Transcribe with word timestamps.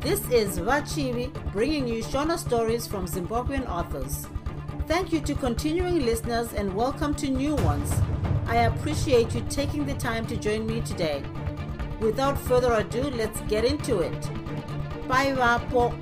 This 0.00 0.20
is 0.30 0.58
Vachivi 0.58 1.30
bringing 1.52 1.86
you 1.86 2.02
Shona 2.02 2.38
stories 2.38 2.86
from 2.86 3.06
Zimbabwean 3.06 3.68
authors. 3.68 4.26
Thank 4.86 5.12
you 5.12 5.20
to 5.20 5.34
continuing 5.34 6.06
listeners 6.06 6.54
and 6.54 6.74
welcome 6.74 7.14
to 7.16 7.28
new 7.28 7.54
ones. 7.56 7.92
I 8.46 8.56
appreciate 8.64 9.34
you 9.34 9.42
taking 9.50 9.84
the 9.84 9.94
time 9.94 10.26
to 10.28 10.36
join 10.38 10.66
me 10.66 10.80
today. 10.80 11.22
Without 12.00 12.38
further 12.38 12.72
ado, 12.72 13.10
let's 13.10 13.42
get 13.42 13.66
into 13.66 14.00
it. 14.00 14.20
Bye, 15.06 15.34
Vapo. 15.34 15.92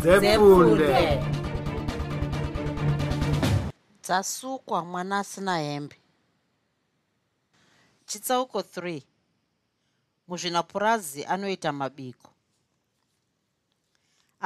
Zefunde. 0.00 1.22
dzasukwa 4.02 4.84
mwana 4.84 5.18
asina 5.18 5.58
hembe 5.58 5.96
chitsauko 8.06 8.60
3 8.60 9.02
muzvinapurazi 10.28 11.24
anoita 11.24 11.72
mabiko 11.72 12.31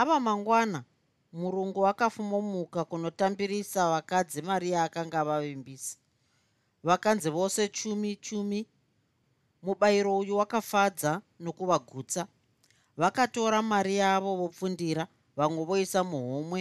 ava 0.01 0.17
mangwana 0.27 0.81
murungu 1.33 1.81
akafumomuka 1.91 2.81
kunotambirisa 2.91 3.91
vakadzi 3.93 4.41
mariya 4.43 4.79
akanga 4.87 5.21
avavimbisa 5.21 5.97
vakanzi 6.87 7.29
vose 7.37 7.69
chumi 7.69 8.11
chumi 8.17 8.61
mubayiro 9.67 10.19
uyu 10.19 10.37
wakafadza 10.37 11.23
nokuvagutsa. 11.41 12.23
Vakatora 12.97 13.63
mari 13.63 13.97
yavo 13.97 14.37
vopfundira 14.37 15.05
vamwe 15.37 15.65
voisa 15.69 16.01
muhomwe 16.05 16.61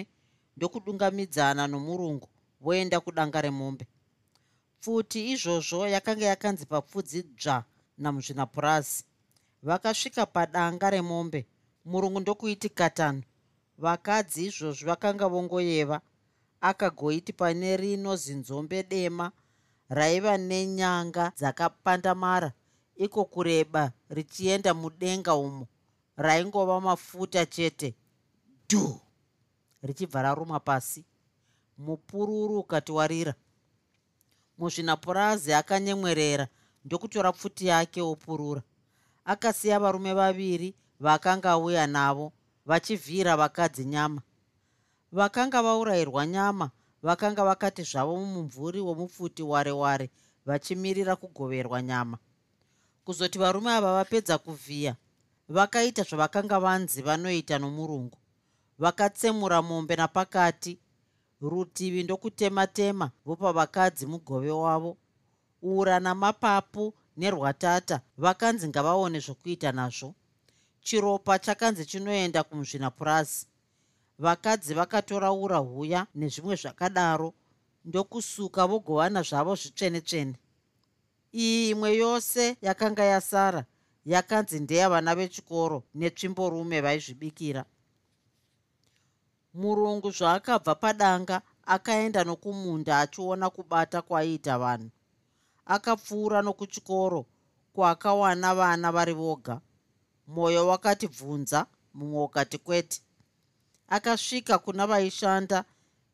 ndokudungamidzana 0.57 1.67
nomurungu 1.67 2.27
voenda 2.63 2.99
kudanga 2.99 3.41
remombe. 3.41 3.85
Pfuti 4.79 5.19
izvozvo 5.31 5.87
yakanga 5.87 6.25
yakanzi 6.25 6.65
papfudzi 6.65 7.19
dzva 7.23 7.57
namuzvinapurazi 7.97 9.03
vakasvika 9.63 10.25
padanga 10.25 10.89
remombe 10.89 11.47
murungu 11.85 12.19
ndokuiti 12.19 12.69
katano 12.69 13.21
vakadzi 13.77 14.45
izvozvi 14.45 14.85
vakanga 14.85 15.27
vongoyeva. 15.27 16.01
Akagoiti 16.61 17.33
pane 17.33 17.77
rinozi 17.77 18.33
nzombe 18.35 18.83
dema 18.83 19.31
raiva 19.89 20.37
nenyanga 20.37 21.31
dzakapandamara. 21.37 22.51
Iko 22.95 23.25
kureba 23.25 23.91
richienda 24.09 24.73
mudenga 24.73 25.35
umo. 25.35 25.67
Raingova 26.17 26.81
mafuta 26.81 27.45
chete. 27.45 27.95
Dhu! 28.69 28.99
Richibva 29.83 30.21
raruma 30.21 30.59
pasi. 30.59 31.05
Mupururu 31.77 32.59
ukati 32.59 32.91
warira 32.91 33.33
muzvinapurazi 34.57 35.53
akanyemwerera 35.53 36.47
ndokutora 36.85 37.31
pfuti 37.31 37.67
yake 37.67 38.01
opurura. 38.01 38.61
Akasiya 39.25 39.79
varume 39.79 40.13
vaviri 40.13 40.75
vakanga 40.99 41.51
auya 41.51 41.87
navo 41.87 42.33
vachivhira 42.65 43.37
vakadzi 43.37 43.85
nyama. 43.85 44.21
Vakanga 45.11 45.61
vaurayirwa 45.63 46.27
nyama 46.27 46.71
vakanga 47.03 47.45
vakati 47.45 47.83
zvavo 47.83 48.15
mumumvuri 48.15 48.79
womupfuti 48.79 49.43
ware 49.43 49.71
ware 49.71 50.09
vachimirira 50.45 51.15
kugoverwa 51.15 51.81
nyama. 51.81 52.17
Kuzoti 53.05 53.39
varume 53.39 53.71
ava 53.71 53.93
vapedza 53.93 54.37
kuvhiya 54.37 54.95
vakaita 55.49 56.03
zvavakanga 56.03 56.59
vanzi 56.59 57.01
vanoita 57.01 57.59
nomurungu. 57.59 58.17
Vakatsemura 58.79 59.61
mombe 59.61 59.95
napakati 59.95 60.79
rutivi 61.41 62.03
ndokutema-tema 62.03 63.11
vopa 63.25 63.53
vakadzi 63.53 64.05
mugove 64.05 64.51
wavo. 64.51 64.97
Ura 65.61 65.99
namapapu 65.99 66.93
nerwatata 67.17 68.01
vakanzi 68.17 68.67
ngavaone 68.67 69.19
zvokuita 69.19 69.71
nazvo 69.71 70.15
chiropa 70.85 71.39
chakanzi 71.39 71.85
chinoenda 71.85 72.43
kumuzvinapurazi 72.43 73.47
vakadzi 74.19 74.73
vakatora 74.73 75.31
ura 75.31 75.57
huya 75.57 76.07
nezvimwe 76.15 76.55
zvakadaro 76.61 77.33
ndokusuka 77.85 78.61
vogovana 78.69 79.21
zvavo 79.29 79.53
zvitsvene-tsvene. 79.61 80.35
Iyi 81.33 81.69
imwe 81.73 81.89
yose 82.03 82.57
yakanga 82.61 83.03
yasara 83.13 83.61
yakanzi 84.05 84.59
ndeyavana 84.59 85.11
vechikoro 85.19 85.77
netsvimborume 85.99 86.77
vaizvibikira. 86.85 87.63
Murungu 89.59 90.09
zvaakabva 90.17 90.75
padanga 90.75 91.41
akaenda 91.75 92.21
nokumunda 92.23 92.99
achiona 93.03 93.49
kubata 93.49 94.01
kwaiita 94.07 94.53
vanhu. 94.63 94.89
Akapfuura 95.65 96.39
nokuchikoro 96.41 97.21
kwakawana 97.73 98.49
vana 98.55 98.91
vari 98.91 99.13
voga 99.13 99.55
mwoyo 100.27 100.67
wakati 100.67 101.07
bvunza 101.07 101.65
mumwe 101.93 102.23
ukati 102.23 102.57
kwete. 102.57 103.01
Akasvika 103.87 104.57
kuna 104.57 104.87
vaishanda 104.87 105.65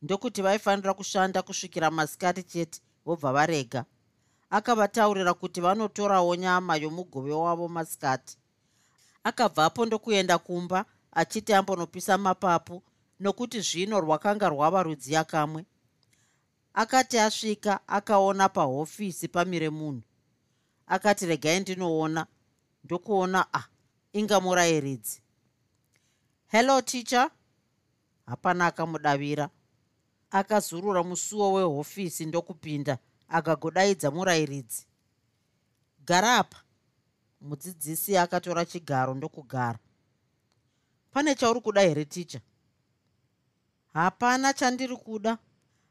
ndokuti 0.01 0.41
vaifanira 0.41 0.93
kushanda 0.93 1.41
kusvikira 1.41 1.91
masikati 1.91 2.43
chete 2.43 2.81
vobva 3.05 3.31
varega. 3.33 3.85
Akavataurira 4.49 5.33
kuti 5.33 5.61
vanotorawo 5.61 6.35
nyama 6.35 6.75
yomugove 6.75 7.31
wavo 7.33 7.67
masikati. 7.67 8.37
Akabvapo 9.23 9.85
ndokuenda 9.85 10.37
kumba 10.37 10.85
achiti 11.11 11.53
ambonopisa 11.53 12.17
mapapu 12.17 12.83
nokuti 13.19 13.59
zvino 13.61 13.99
rwakanga 14.01 14.49
rwava 14.49 14.83
rudziya 14.83 15.23
kamwe 15.23 15.65
akati 16.73 17.19
asvika 17.19 17.79
akaona 17.87 18.49
pahofisi 18.49 19.27
pamire 19.27 19.69
munhu. 19.69 20.01
Akati 20.87 21.25
regai 21.25 21.59
ndinoona. 21.59 22.25
Ndokuona 22.83 23.53
ah, 23.53 23.67
inga 24.13 24.39
murayiridzi 24.39 25.21
hello 26.47 26.81
teacher. 26.81 27.31
Hapana 28.25 28.65
akamudavira. 28.65 29.49
Akazurura 30.31 31.03
musuwo 31.03 31.53
wehofisi 31.53 32.25
ndokupinda 32.25 32.97
akagodaidza 33.27 34.11
murayiridzi 34.11 34.87
gara 36.05 36.37
apa. 36.37 36.63
Mudzidzisi 37.41 38.17
akatora 38.17 38.65
chigaro 38.65 39.13
ndokugara. 39.13 39.79
Pane 41.11 41.35
chauri 41.35 41.61
kuda 41.61 41.81
here 41.81 42.05
ticha 42.05 42.41
hapana 43.93 44.53
chandiri 44.53 44.97
kuda. 44.97 45.37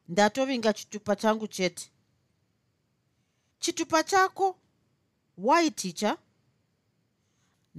Ndatovinga 0.08 0.72
chitupa 0.72 1.16
changu 1.16 1.48
chete. 1.48 1.90
Chitupa 3.58 4.02
chako? 4.02 4.56
Why 5.38 5.70
ticha 5.70 6.16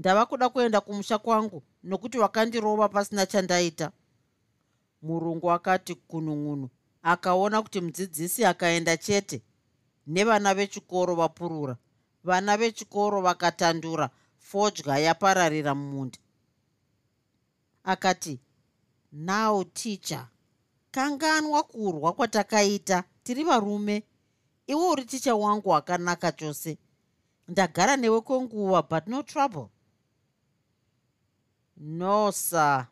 ndava 0.02 0.26
kuda 0.26 0.50
kuenda 0.50 0.82
kumusha 0.82 1.18
kwangu 1.18 1.64
nokuti 1.84 2.18
wakandirova 2.18 2.90
pasina 2.90 3.26
chandaita. 3.26 3.92
Murungu 5.02 5.52
akati 5.52 5.96
kunun'unu 5.96 6.70
akaona 7.04 7.62
kuti 7.62 7.82
mudzidzisi 7.82 8.46
akaenda 8.46 8.98
chete 8.98 9.42
nevana 10.08 10.54
vechikoro 10.56 11.16
vapurura. 11.16 11.78
Vana 12.24 12.58
vechikoro 12.58 13.22
vakatandura 13.22 14.10
fodya 14.40 14.98
yapararira 15.06 15.76
mumunda. 15.76 16.18
Akati 17.84 18.40
now 19.12 19.64
ticha 19.64 20.28
kanganwa 20.92 21.64
kurwa 21.64 22.14
kwatakaita. 22.14 23.04
Tiri 23.24 23.44
varume. 23.44 24.04
Iwe 24.68 24.88
uri 24.90 25.06
ticha 25.06 25.36
wangu 25.36 25.70
wakanaka 25.70 26.32
chose. 26.32 26.78
Ndagara 27.48 27.98
newe 27.98 28.22
kwenguva 28.22 28.82
but 28.82 29.08
no 29.08 29.24
trouble 29.24 29.68
no 31.81 32.31
sir 32.31 32.88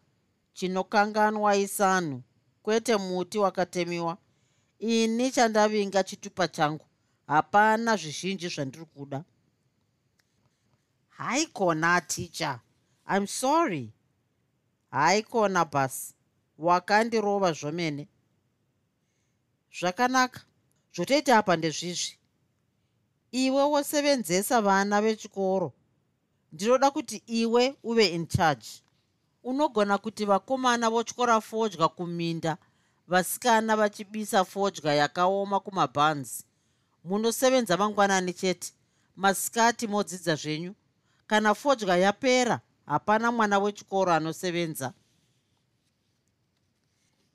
chinokanganwa 0.53 1.55
isanhu 1.55 2.23
kwete 2.63 2.97
muti 2.97 3.37
wakatemiwa. 3.37 4.17
Ini 4.79 5.31
chandavinga 5.31 6.03
chitupa 6.03 6.47
changu 6.47 6.85
hapana 7.27 7.95
zvizhinji 7.95 8.47
zvandiri 8.47 8.85
kuda 8.85 9.23
haikona 11.09 12.01
ticha 12.01 12.59
im 13.17 13.27
sorry. 13.27 13.93
Haikona 14.91 15.65
basi 15.65 16.15
wakandirova 16.57 17.53
zvomene. 17.53 18.07
Zvakanaka. 19.79 20.41
Zvotoita 20.93 21.37
apa 21.37 21.55
ndezvizvi. 21.55 22.17
Iwe 23.31 23.63
wosevenzesa 23.63 24.61
vana 24.61 25.01
vechikoro 25.01 25.73
ndinoda 26.51 26.91
kuti 26.91 27.23
iwe 27.27 27.75
uve 27.83 28.05
in 28.07 28.27
charge. 28.27 28.67
Unogona 29.43 29.97
kuti 29.97 30.25
vakomana 30.25 30.89
votyora 30.89 31.41
fodya 31.41 31.87
kuminda 31.87 32.57
vasikana 33.07 33.75
vachibisa 33.75 34.45
fodya 34.45 34.93
yakaoma 34.93 35.59
kumabhanzi. 35.59 36.43
Munosevenza 37.03 37.77
mangwanani 37.77 38.33
chete 38.33 38.73
masikati 39.15 39.87
modzidza 39.87 40.35
zvenyu. 40.35 40.75
Kana 41.27 41.55
fodya 41.55 41.97
yapera 41.97 42.59
hapana 42.85 43.31
mwana 43.31 43.59
wechikoro 43.59 44.13
anosevenza. 44.13 44.93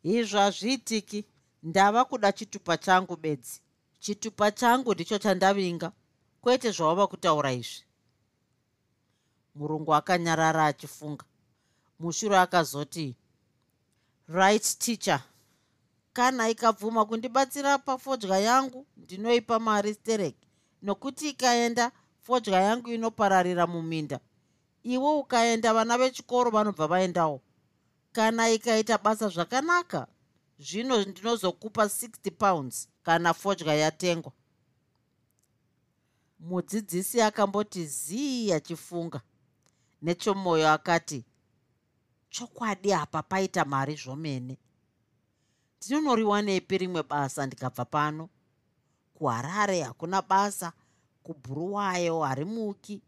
Izvo 0.03 0.39
hazviitiki 0.39 1.25
ndava 1.63 2.05
kuda 2.05 2.33
chitupa 2.33 2.77
changu 2.77 3.17
bedzi. 3.17 3.61
Chitupa 3.99 4.51
changu 4.51 4.95
ndicho 4.95 5.19
chandavinga. 5.19 5.93
Kwete 6.41 6.71
zvawava 6.71 7.07
kutaura 7.07 7.53
izvi 7.53 7.85
murungu 9.55 9.95
akanyarara 9.95 10.67
achifunga. 10.67 11.25
Mushure 11.99 12.39
akazoti 12.39 13.17
right 14.29 14.79
teacher. 14.79 15.23
Kana 16.13 16.49
ikabvuma 16.49 17.05
kundibatsira 17.05 17.79
pafodya 17.79 18.39
yangu 18.39 18.87
ndinoipa 18.97 19.59
mari 19.59 19.95
sterek 19.95 20.35
nokuti 20.83 21.29
ikaenda 21.29 21.93
fodya 22.21 22.61
yangu 22.61 22.89
inopararira 22.89 23.67
muminda. 23.67 24.21
Iwo 24.83 25.19
ukaenda 25.21 25.75
vana 25.75 25.99
vechikoro 25.99 26.51
vanobva 26.51 26.87
vaendawo. 26.87 27.41
Kana 28.13 28.51
ikaita 28.51 28.99
basa 28.99 29.29
zvakanaka 29.29 30.07
zvino 30.59 31.03
ndinozokupa 31.05 31.85
60 31.85 32.31
pounds 32.31 32.89
kana 33.03 33.35
fodya 33.35 33.75
yatengwa. 33.75 34.33
Mudzidzisi 36.41 37.23
akamboti 37.23 37.87
zii 37.87 38.53
achifunga 38.53 39.21
nechomwoyo 40.05 40.69
akati 40.77 41.25
chokwadi 42.35 42.93
apa 42.93 43.23
paita 43.23 43.65
mari 43.65 43.95
zvomene. 44.03 44.55
Ndinonoriwanepi 45.79 46.79
rimwe 46.79 47.03
basa 47.03 47.47
ndikabva 47.47 47.85
pano? 47.85 48.25
Kuharare 49.15 49.83
hakuna 49.83 50.23
basa 50.23 50.73
kubhuruwayo 51.23 52.21
harimuki 52.21 53.03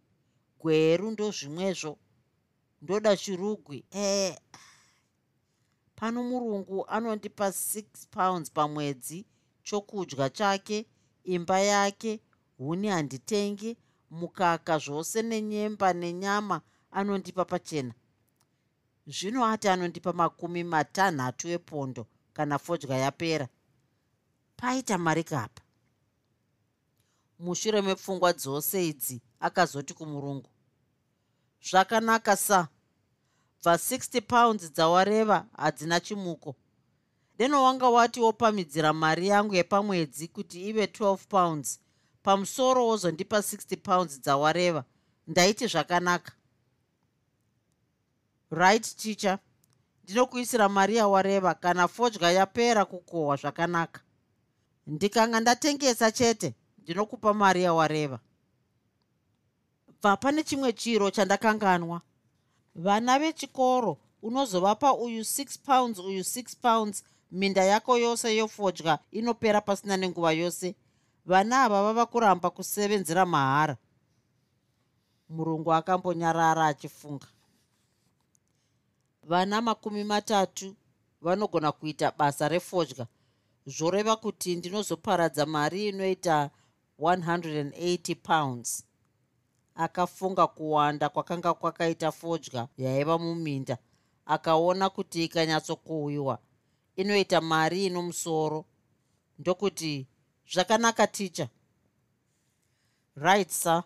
gweru 0.61 1.11
ndozvimwezvo 1.11 1.99
ndoda 2.83 3.17
chirugwi 3.17 3.85
ee 3.93 4.37
pano 5.97 6.23
murungu 6.25 6.87
anondipa 6.89 7.49
6 7.49 7.85
pounds 8.11 8.51
pamwedzi 8.51 9.27
chokudya 9.63 10.31
chake 10.31 10.87
imba 11.25 11.61
yake 11.61 12.21
huni 12.59 12.89
handitengi 12.89 13.77
mukaka 14.11 14.79
zvose 14.79 15.23
nenyemba 15.23 15.93
nenyama 15.93 16.61
anondipa 16.97 17.45
pachena. 17.45 17.95
Zvino 19.07 19.45
ati 19.47 19.69
anondipa 19.69 20.13
makumi 20.13 20.65
matanhatu 20.65 21.49
epondo 21.49 22.07
kana 22.33 22.59
fodya 22.59 22.97
yapera. 22.97 23.49
Paita 24.57 24.99
mari 24.99 25.25
kapa. 25.25 25.63
Mushure 27.39 27.83
mepfungwa 27.83 28.33
dzose 28.33 28.89
idzi 28.89 29.23
akazoti 29.41 29.95
kumurungu 29.95 30.51
zvakanaka 31.71 32.37
sa? 32.37 32.69
Bva 33.63 33.75
60 33.75 34.21
pounds 34.21 34.73
dzawareva 34.73 35.47
hadzina 35.57 36.01
chimuko. 36.01 36.57
Deno 37.39 37.63
wanga 37.63 37.89
wati 37.89 38.21
wopamidzira 38.21 38.93
mari 38.93 39.29
yangu 39.29 39.55
yepamwedzi 39.55 40.29
kuti 40.29 40.69
ive 40.69 40.85
12 40.85 41.17
pounds 41.29 41.81
pamusoro 42.23 42.87
wozondipa 42.87 43.39
60 43.39 43.77
pounds 43.77 44.21
dzawareva. 44.21 44.85
Ndaiti 45.27 45.67
zvakanaka 45.67 46.33
right 48.51 48.97
teacher? 48.97 49.39
Ndinokuisira 50.05 50.69
mari 50.69 50.97
yawareva 50.97 51.55
kana 51.55 51.89
fodya 51.89 52.31
yapera 52.31 52.85
kukohwa 52.85 53.37
zvakanaka. 53.37 54.01
Ndikanga 54.87 55.41
ndatengesa 55.41 56.13
chete 56.13 56.55
ndinokupa 56.79 57.35
mari 57.35 57.63
yawareva 57.63 58.21
bva 60.07 60.17
pane 60.17 60.43
chimwe 60.45 60.73
chiro 60.73 61.11
chandakanganwa. 61.11 62.01
Vana 62.75 63.19
vechikoro 63.19 63.99
unozovapa 64.23 64.95
uyu 64.95 65.23
6 65.23 65.59
pounds 65.67 65.99
uyu 65.99 66.21
6 66.21 66.57
pounds 66.63 67.05
minda 67.31 67.65
yako 67.65 67.99
yose 67.99 68.37
yofodya 68.37 68.99
inopera 69.11 69.61
pasina 69.61 69.97
nenguva 69.97 70.33
yose. 70.33 70.75
Vana 71.27 71.63
ava 71.65 71.83
vava 71.83 72.07
kuramba 72.07 72.51
kusevenzera 72.51 73.27
mahara. 73.27 73.77
Murungu 75.29 75.73
akambonyarara 75.75 76.67
achifunga 76.67 77.27
vana 79.27 79.61
makumi 79.63 80.05
matatu 80.05 80.77
vanogona 81.21 81.73
kuita 81.73 82.13
basa 82.19 82.49
refodya 82.49 83.07
zvoreva 83.67 84.17
kuti 84.17 84.57
ndinozoparadza 84.57 85.47
mari 85.47 85.89
inoita 85.89 86.51
180 86.99 88.15
pounds. 88.15 88.85
Akafunga 89.75 90.47
kuwanda 90.47 91.09
kwakanga 91.09 91.55
kwakaita 91.55 92.13
fodya 92.13 92.69
yaiva 92.79 93.19
muminda. 93.19 93.79
Akaona 94.27 94.91
kuti 94.91 95.25
ikanyatsokuhwiwa 95.25 96.39
inoita 96.97 97.41
mari 97.41 97.87
ino 97.87 98.03
musoro. 98.03 98.65
Ndokuti 99.39 100.07
zvakanaka 100.53 101.07
ticha 101.07 101.49
right 103.17 103.51
sir. 103.51 103.83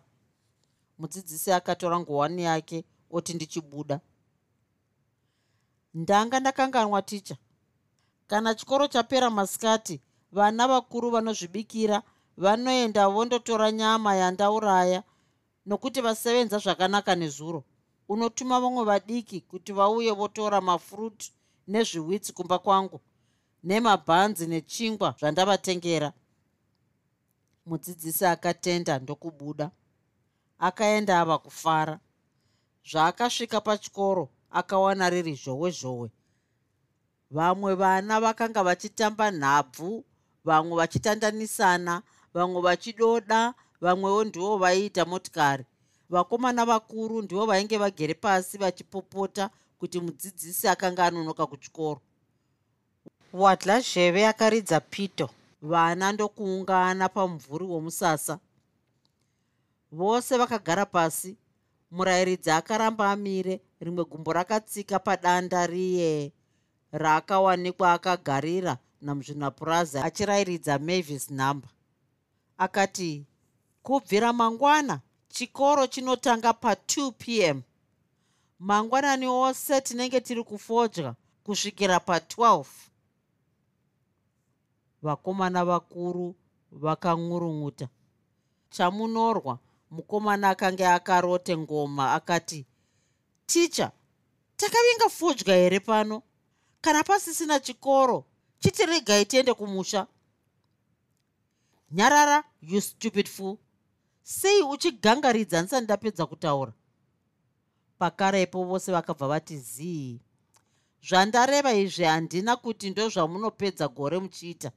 Mudzidzisi 0.98 1.52
akatora 1.52 2.00
nguwani 2.00 2.42
yake 2.42 2.84
oti 3.10 3.34
ndichibuda 3.34 4.00
ndanga 5.94 6.40
ndakanganwa 6.40 7.02
ticha 7.02 7.36
kana 8.26 8.54
chikoro 8.54 8.88
chapera 8.88 9.30
masikati 9.30 10.00
vana 10.32 10.68
vakuru 10.68 11.10
vanozvibikira 11.10 12.02
vanoenda 12.36 13.08
vondotora 13.08 13.72
nyama 13.72 14.14
yandauraya 14.14 15.02
nokuti 15.66 16.00
vasevenza 16.00 16.58
zvakanaka 16.58 17.14
nezuro. 17.14 17.64
Unotuma 18.08 18.60
vamwe 18.60 18.84
vadiki 18.84 19.40
kuti 19.40 19.72
vauye 19.72 20.10
votora 20.12 20.60
mafuruti 20.60 21.32
nezviwitsi 21.68 22.32
kumba 22.32 22.58
kwangu 22.58 23.00
nemabhanzi 23.64 24.46
nechingwa 24.46 25.14
zvandavatengera. 25.18 26.12
Mudzidzisi 27.66 28.24
akatenda 28.26 28.98
ndokubuda. 28.98 29.70
Akaenda 30.58 31.20
ava 31.20 31.38
kufara 31.38 32.00
zvaakasvika 32.90 33.60
pachikoro 33.60 34.28
akawana 34.50 35.10
riri 35.10 35.34
zhowe 35.34 35.70
zhowe. 35.70 36.10
Vamwe 37.30 37.74
vana 37.74 38.20
vakanga 38.20 38.62
vachitamba 38.62 39.30
nhabvu 39.30 40.04
vamwe 40.44 40.76
vachitandanisana 40.76 42.02
vamwe 42.34 42.60
vachidoda 42.62 43.54
vamwewo 43.80 44.24
ndivo 44.24 44.58
vaiita 44.58 45.04
motikari. 45.04 45.64
Vakomana 46.10 46.64
vakuru 46.66 47.22
ndivo 47.22 47.46
vainge 47.46 47.78
vagere 47.78 48.14
pasi 48.14 48.58
vachipopota 48.58 49.50
kuti 49.78 50.00
mudzidzisi 50.00 50.68
akanga 50.68 51.06
anonoka 51.06 51.46
kuchikoro. 51.46 52.00
Wadla 53.32 53.80
zheve 53.80 54.26
akaridza 54.26 54.80
pito. 54.80 55.30
Vana 55.62 56.12
ndokuungana 56.12 57.08
pamumvuri 57.08 57.64
womusasa. 57.64 58.38
Vose 59.92 60.36
vakagara 60.38 60.86
pasi 60.86 61.36
murayiridzi 61.90 62.50
akaramba 62.50 63.10
amire 63.10 63.60
rimwe 63.80 64.04
gumbo 64.04 64.32
rakatsika 64.32 64.98
padanda 64.98 65.66
riye 65.66 66.32
raakawanikwa 66.92 67.92
akagarira 67.92 68.78
namuzvinapurazi 69.00 69.98
achirayiridza 69.98 70.78
mavis 70.78 71.30
number 71.30 71.70
akati 72.58 73.26
kubvira 73.82 74.32
mangwana 74.32 75.00
chikoro 75.28 75.86
chinotanga 75.86 76.50
pa2 76.50 77.12
p 77.12 77.40
m. 77.40 77.62
Mangwanani 78.60 79.26
ose 79.26 79.80
tinenge 79.80 80.20
tiri 80.20 80.44
kufodya 80.44 81.14
kusvikira 81.44 81.96
pa12 81.96 82.64
vakomana 85.02 85.64
vakuru 85.64 86.34
vakang'urung'uta 86.72 87.88
chamunorwa 88.70 89.58
mukomana 89.90 90.50
akanga 90.50 90.94
akarote 90.94 91.56
ngoma 91.56 92.14
akati 92.14 92.66
ticha 93.46 93.92
takavinga 94.56 95.08
fodya 95.08 95.54
here 95.54 95.80
pano? 95.80 96.22
Kana 96.80 97.04
pasisina 97.04 97.60
chikoro 97.60 98.24
chitiregai 98.58 99.24
tiende 99.24 99.54
kumusha? 99.54 100.06
Nyarara 101.90 102.44
you 102.62 102.80
stupid 102.80 103.28
fool. 103.28 103.58
Sei 104.22 104.62
uchigangaridza? 104.62 105.62
Ndisati 105.62 105.84
ndapedza 105.84 106.26
kutaura. 106.26 106.72
Pakarepo 107.98 108.64
vose 108.64 108.92
vakabva 108.92 109.28
vati 109.28 109.58
zii 109.58 110.20
zvandareva 111.02 111.72
izvi 111.72 112.04
handina 112.04 112.56
kuti 112.56 112.90
ndozvamunopedza 112.90 113.88
gore 113.88 114.18
muchiita. 114.18 114.72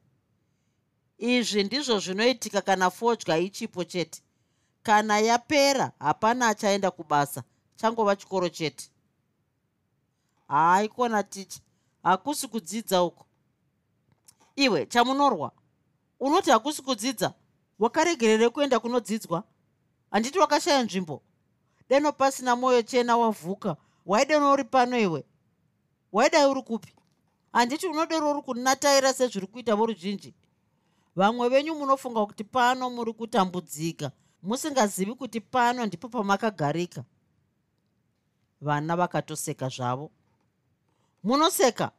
Izvi 1.17 1.63
ndizvo 1.63 1.99
zvinoitika 1.99 2.61
kana 2.61 2.89
fodya 2.89 3.37
ichipo 3.37 3.83
chete 3.83 4.21
kana 4.83 5.19
yapera 5.19 5.91
hapana 5.99 6.47
achaenda 6.47 6.91
kubasa. 6.91 7.43
Changova 7.75 8.15
chikoro 8.15 8.49
chete. 8.49 8.89
Haaikona 10.47 11.23
ticha. 11.23 11.59
Hakusi 12.03 12.47
kudzidza 12.47 13.03
uko. 13.03 13.25
Iwe 14.55 14.85
chamunorwa 14.85 15.51
unoti 16.19 16.49
hakusi 16.51 16.81
kudzidza 16.81 17.33
wakaregerere 17.79 18.49
kuenda 18.49 18.79
kunodzidzwa? 18.79 19.43
Handiti 20.11 20.39
wakashaya 20.39 20.83
nzvimbo. 20.83 21.21
Deno 21.89 22.11
pasina 22.11 22.55
mwoyo 22.55 22.81
chena 22.81 23.17
wavhuka 23.17 23.75
waideno 24.05 24.51
uri 24.53 24.63
pano 24.63 24.99
iwe. 24.99 25.23
Waidai 26.11 26.45
uri 26.51 26.61
kupi? 26.61 26.93
Handiti 27.53 27.87
unodero 27.87 28.31
uri 28.31 28.41
kunataira 28.41 29.13
sezviri 29.13 29.47
kuita 29.47 29.75
voruzhinji. 29.75 30.33
Vamwe 31.15 31.49
venyu 31.49 31.75
munofunga 31.75 32.25
kuti 32.25 32.43
pano 32.43 32.89
muri 32.89 33.13
kutambudzika 33.13 34.11
musingazivi 34.43 35.15
kuti 35.15 35.41
pano 35.41 35.85
ndipo 35.85 36.09
pamakagarika. 36.09 37.03
Vana 38.61 38.95
vakatoseka 38.95 39.69
zvavo. 39.69 40.11
Munoseka. 41.23 41.91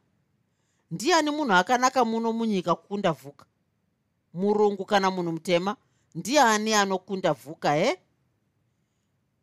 Ndiani 0.91 1.31
munhu 1.31 1.55
akanaka 1.55 2.05
muno 2.05 2.33
munyika 2.33 2.75
kukunda 2.75 3.13
vhuka 3.13 3.47
murungu 4.35 4.85
kana 4.85 5.11
munhu 5.11 5.33
mutema 5.33 5.77
ndiani 6.15 6.75
anokunda 6.75 7.33
vhuka 7.33 7.75
he? 7.75 8.01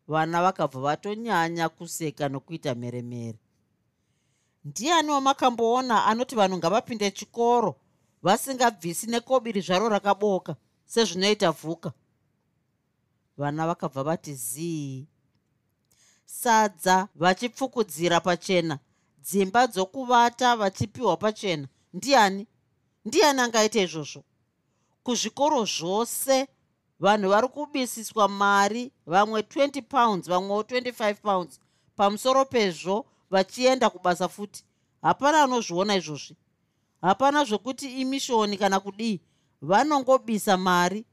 Vana 0.08 0.42
vakabva 0.42 0.80
vatonyanya 0.82 1.70
kuseka 1.70 2.30
nokuita 2.30 2.76
mheremhere. 2.76 3.40
Ndiani 4.66 5.10
wamakamboona 5.10 6.06
anoti 6.06 6.36
vanhu 6.36 6.58
ngavapinde 6.58 7.12
chikoro 7.12 7.76
vasingabvisi 8.24 9.08
nekobiri 9.08 9.62
zvaro 9.62 9.90
rakaboka 9.90 10.56
sezvinoita 10.86 11.52
vhuka 11.52 11.94
vana 13.42 13.68
vakabva 13.68 14.04
vati 14.04 14.34
zii. 14.36 15.08
Sadza 16.26 17.08
vachipfukudzira 17.16 18.20
pachena 18.20 18.80
dzimba 19.26 19.68
dzokuvata 19.68 20.56
vachipiwa 20.56 21.18
pachena. 21.18 21.68
Ndiani? 21.94 22.48
Ndiani 23.06 23.42
angaita 23.42 23.82
izvozvo? 23.82 24.24
Kuzvikoro 25.04 25.66
zvose 25.66 26.48
vanhu 27.00 27.30
vari 27.30 27.48
kubisiswa 27.48 28.28
mari 28.28 28.92
vamwe 29.06 29.42
20 29.42 29.82
pounds 29.82 30.28
vamwewo 30.30 30.62
25 30.62 31.16
pounds. 31.16 31.60
Pamusoro 31.96 32.46
pezvo 32.46 33.06
vachienda 33.30 33.90
kubasa 33.90 34.28
futi. 34.28 34.64
Hapana 35.02 35.44
anozviona 35.44 35.96
izvozvi. 35.96 36.36
Hapana 37.02 37.44
zvokuti 37.44 38.02
imishoni 38.02 38.58
kana 38.58 38.80
kudii. 38.80 39.22
Vanongobisa 39.62 40.58
mari 40.58 41.06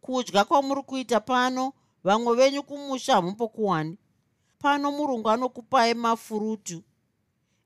kudya 0.00 0.44
kwamuri 0.44 0.82
kuita 0.82 1.20
pano 1.20 1.72
vamwe 2.04 2.34
venyu 2.34 2.62
kumusha 2.62 3.14
hamumbokuwani 3.14 3.98
pano 4.58 4.92
murungu 4.92 5.30
anokupai 5.30 5.94
mafurutu. 5.94 6.82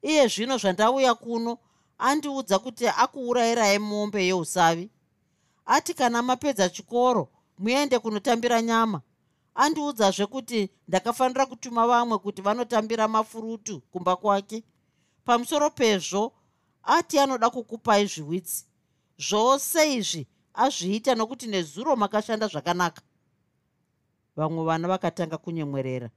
Iye 0.03 0.29
zvino 0.29 0.59
zvandauya 0.59 1.15
kuno 1.15 1.59
andiudza 1.99 2.59
kuti 2.59 2.89
akuurayirai 2.89 3.79
mombe 3.79 4.27
yeusavi. 4.27 4.91
Ati 5.67 5.95
kana 5.95 6.23
mapedza 6.23 6.69
chikoro 6.69 7.29
muende 7.59 7.99
kunotambira 7.99 8.63
nyama. 8.63 9.01
Andiudzazve 9.55 10.27
kuti 10.27 10.71
ndakafanira 10.89 11.47
kutuma 11.47 11.87
vamwe 11.87 12.19
kuti 12.19 12.43
vanotambira 12.43 13.09
mafurutu 13.09 13.81
kumba 13.81 14.17
kwake. 14.17 14.65
Pamusoro 15.25 15.71
pezvo 15.71 16.33
ati 16.83 17.19
anoda 17.19 17.51
kukupai 17.51 18.07
zviwitsi. 18.07 18.67
Zvose 19.19 19.95
izvi 19.95 20.27
azviita 20.54 21.14
nokuti 21.14 21.47
nezuro 21.47 21.97
makashanda 21.97 22.49
zvakanaka. 22.49 23.02
Vamwe 24.37 24.64
vana 24.64 24.88
vakatanga 24.88 25.38
kunyemwerera. 25.38 26.11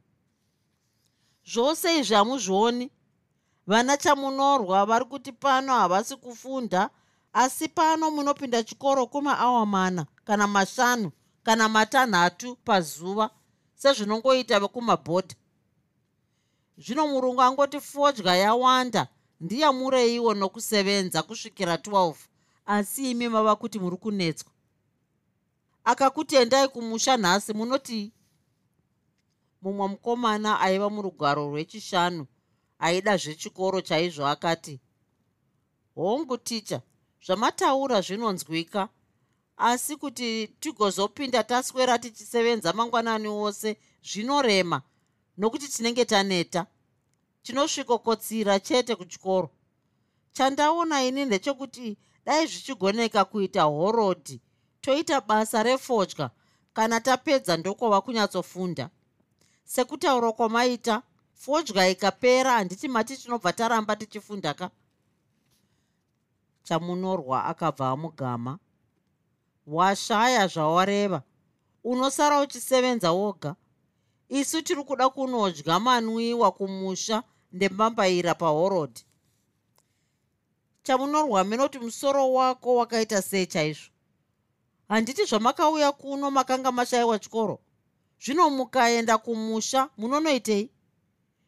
Zvose 1.45 1.99
izvi 1.99 2.15
hamuzvioni. 2.15 2.91
Vana 3.67 3.97
chamunorwa 3.97 4.85
vari 4.85 5.05
kuti 5.05 5.31
pano 5.31 5.73
havasi 5.73 6.15
kufunda 6.15 6.89
asi 7.33 7.67
pano 7.67 8.11
munopinda 8.11 8.63
chikoro 8.63 9.07
kumaawa 9.07 9.65
mana 9.65 10.05
kana 10.25 10.47
mashanu 10.47 11.11
kana 11.43 11.69
matanhatu 11.69 12.55
pazuva 12.55 13.29
sezvinongoita 13.75 14.59
vekumabhodha 14.59 15.35
zvino 16.77 17.07
murungu 17.07 17.41
angoti 17.41 17.79
fodya 17.79 18.35
yawanda 18.35 19.07
ndiyamureiwo 19.41 20.33
nokusevenza 20.33 21.23
kusvikira 21.23 21.75
12 21.75 22.15
asi 22.65 23.11
imi 23.11 23.29
mava 23.29 23.55
kuti 23.55 23.79
muri 23.79 23.97
kunetswa. 23.97 24.51
Akakutendai 25.83 26.67
kumusha 26.67 27.17
nhasi 27.17 27.53
munoti 27.53 28.11
mumwe 29.61 29.87
mukomana 29.87 30.59
aiva 30.59 30.89
murugwaro 30.89 31.47
rwechishanu 31.51 32.27
aida 32.79 33.17
zvechikoro 33.17 33.81
chaizvo 33.81 34.25
akati 34.27 34.79
hongu 35.95 36.37
ticha 36.37 36.81
zvamataura 37.25 38.01
zvinonzwika 38.01 38.89
asi 39.57 39.95
kuti 39.95 40.47
tigozopinda 40.59 41.43
taswera 41.43 41.99
tichisevenza 41.99 42.73
mangwanani 42.73 43.27
wose 43.27 43.77
zvinorema 44.09 44.81
nokuti 45.37 45.67
tinenge 45.67 46.05
taneta. 46.05 46.65
Tinosvikokotsira 47.43 48.59
chete 48.59 48.95
kuchikoro. 48.95 49.49
Chandaona 50.33 51.03
ini 51.03 51.25
ndechekuti 51.25 51.97
dai 52.25 52.47
zvichigoneka 52.47 53.25
kuita 53.25 53.63
horodhi. 53.63 54.41
Toita 54.81 55.21
basa 55.21 55.63
refodya. 55.63 56.29
Kana 56.73 56.99
tapedza 56.99 57.57
ndokova 57.57 58.01
kunyatsofunda. 58.01 58.89
Sekutaura 59.63 60.31
kwamaita 60.31 61.01
fodya 61.33 61.89
ikapera. 61.89 62.51
Handiti 62.51 62.87
mati 62.87 63.17
tinobva 63.17 63.53
taramba 63.53 63.95
tichifunda 63.95 64.53
ka? 64.53 64.69
Chamunorwa 66.63 67.45
akabva 67.45 67.89
amugama. 67.89 68.59
Washaya 69.67 70.47
zvawareva. 70.47 71.21
Unosara 71.83 72.41
uchisevenza 72.41 73.11
woga. 73.11 73.55
Isu 74.29 74.61
tiri 74.61 74.83
kuda 74.83 75.09
kunodya 75.09 75.79
manwiwa 75.79 76.51
kumusha 76.51 77.23
ndembambaira 77.51 78.35
pahorodhi 78.35 79.05
chamunorwa 80.83 81.43
minoti 81.43 81.79
musoro 81.79 82.33
wako 82.33 82.75
wakaita 82.75 83.21
sei 83.21 83.45
chaizvo. 83.45 83.89
Handiti 84.89 85.25
zvamakauya 85.25 85.91
kuno 85.91 86.31
makanga 86.31 86.71
mashayiwa 86.71 87.19
chikoro. 87.19 87.59
Zvino 88.25 88.49
mukaenda 88.49 89.17
kumusha 89.17 89.89
munonoitei? 89.97 90.69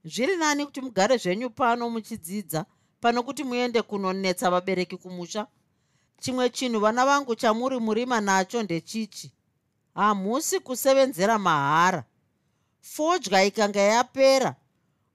Zviri 0.05 0.35
nani 0.35 0.65
kuti 0.65 0.81
mugare 0.81 1.17
zvenyu 1.17 1.49
pano 1.49 1.89
muchidzidza 1.89 2.65
pano 3.01 3.23
kuti 3.23 3.43
muende 3.43 3.81
kunonetsa 3.81 4.51
vabereki 4.51 4.97
kumusha? 4.97 5.47
Chimwe 6.19 6.49
chinhu 6.49 6.79
vana 6.79 7.05
vangu 7.05 7.35
chamuri 7.35 7.79
murima 7.79 8.21
nacho 8.21 8.63
ndechichi. 8.63 9.31
Hamusi 9.95 10.59
kusevenzera 10.59 11.39
mahara. 11.39 12.03
Fodya 12.81 13.43
ikanga 13.43 13.79
yapera. 13.79 14.55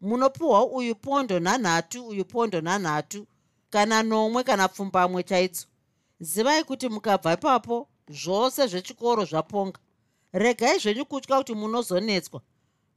Munopiwa 0.01 0.67
uyu 0.67 0.95
pondo 0.95 1.41
nhanhatu 1.41 2.07
uyu 2.07 2.25
pondo 2.25 2.61
nhanhatu 2.61 3.27
kana 3.71 4.03
nomwe 4.03 4.45
kana 4.45 4.69
pfumbamwe 4.69 5.23
chaidzo 5.23 5.67
zivai 6.21 6.65
kuti 6.65 6.89
mukabva 6.89 7.33
ipapo 7.33 7.89
zvose 8.09 8.67
zvechikoro 8.67 9.25
zvaponga. 9.25 9.81
Regai 10.33 10.79
zvenyu 10.79 11.05
kutya 11.07 11.39
kuti 11.39 11.55
munozonetswa. 11.55 12.41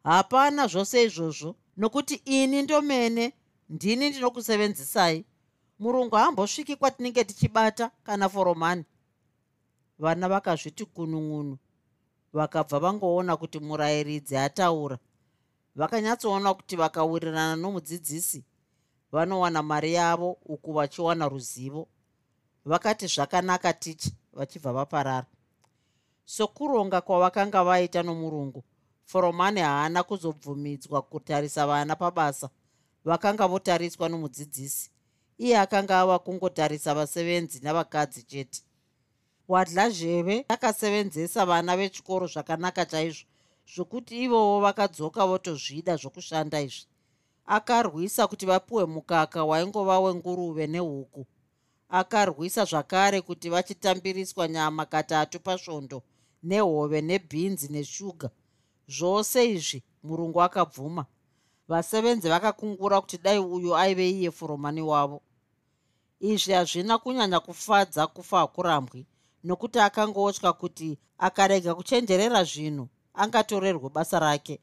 Hapana 0.03 0.67
zvose 0.67 1.03
izvozvo 1.03 1.55
nokuti 1.77 2.15
ini 2.25 2.61
ndomene 2.61 3.33
ndini 3.69 4.09
ndinokusevenzisai. 4.09 5.25
Murungu 5.79 6.15
haambosviki 6.15 6.75
kwatinenge 6.75 7.23
tichibata 7.23 7.91
kana 8.03 8.29
foromani. 8.29 8.85
Vana 9.99 10.29
vakazviti 10.29 10.85
kunun'unu 10.85 11.57
vakabva 12.33 12.79
vangoona 12.79 13.37
kuti 13.37 13.59
murayiridzi 13.59 14.37
ataura. 14.37 14.97
Vakanyatsoona 15.75 16.53
kuti 16.53 16.75
vakawirirana 16.75 17.55
nomudzidzisi 17.55 18.43
vanowana 19.13 19.63
mari 19.63 19.93
yavo 19.93 20.37
uku 20.45 20.73
vachiwana 20.73 21.29
ruzivo 21.29 21.87
vakati 22.65 23.07
zvakanaka 23.07 23.73
ticha 23.73 24.11
vachibva 24.33 24.73
vaparara. 24.73 25.25
Sokuronga 26.25 27.01
kwavakanga 27.01 27.63
vaita 27.63 28.03
nomurungu 28.03 28.63
foromani 29.05 29.59
haana 29.59 30.03
kuzobvumidzwa 30.03 31.01
kutarisa 31.01 31.67
vana 31.67 31.95
pabasa 31.95 32.49
vakanga 33.05 33.47
votariswa 33.47 34.09
nomudzidzisi. 34.09 34.91
Iye 35.37 35.59
akanga 35.59 35.99
ava 35.99 36.19
kungotarisa 36.19 36.93
vasevenzi 36.93 37.59
navakadzi 37.63 38.23
chete. 38.23 38.61
Wadla 39.47 39.89
zheve 39.89 40.45
akasevenzesa 40.47 41.45
vana 41.45 41.77
vechikoro 41.77 42.27
zvakanaka 42.27 42.85
chaizvo 42.85 43.27
zvokuti 43.75 44.23
ivowo 44.23 44.61
vakadzoka 44.61 45.25
votozvida 45.25 45.95
zvokushanda 45.95 46.61
izvi 46.61 46.92
akarwisa 47.45 48.27
kuti 48.27 48.45
vapiwe 48.45 48.85
mukaka 48.85 49.45
waingova 49.45 49.99
wenguruve 49.99 50.67
nehuku. 50.67 51.25
Akarwisa 51.89 52.65
zvakare 52.65 53.21
kuti 53.21 53.49
vachitambiriswa 53.49 54.47
nyama 54.47 54.85
katatu 54.85 55.39
pasvondo 55.39 56.03
nehove 56.43 57.01
nebhinzi 57.01 57.67
neshuga. 57.71 58.29
Zvose 58.87 59.51
izvi 59.51 59.83
murungu 60.03 60.41
akabvuma. 60.41 61.05
Vasevenzi 61.67 62.29
vakakungura 62.29 63.01
kuti 63.01 63.17
dai 63.17 63.39
uyu 63.39 63.75
aive 63.75 64.09
iye 64.09 64.31
furomani 64.31 64.81
wavo. 64.81 65.21
Izvi 66.19 66.53
hazvina 66.53 66.97
kunyanya 66.97 67.39
kufadza 67.39 68.07
kufa 68.07 68.37
hakurambwi 68.39 69.05
nokuti 69.43 69.79
akangotya 69.79 70.53
kuti 70.53 70.99
akarega 71.17 71.75
kuchenjerera 71.75 72.43
zvinhu 72.43 72.87
angatorerwe 73.13 73.89
basa 73.89 74.19
rake 74.19 74.59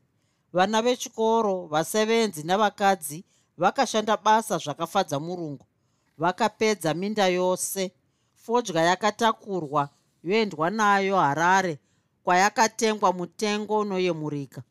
vana 0.53 0.83
vechikoro 0.83 1.67
vasevenzi 1.67 2.43
navakadzi 2.43 3.25
vakashanda 3.59 4.17
basa 4.17 4.59
zvakafadza 4.59 5.21
murungu. 5.21 5.67
Vakapedza 6.19 6.95
minda 6.95 7.27
yose. 7.27 7.93
Fodya 8.35 8.83
yakatakurwa 8.83 9.89
yoendwa 10.23 10.71
nayo 10.71 11.17
harare 11.17 11.79
kwayakatengwa 12.25 13.13
mutengo 13.13 13.79
unoyemurika 13.79 14.63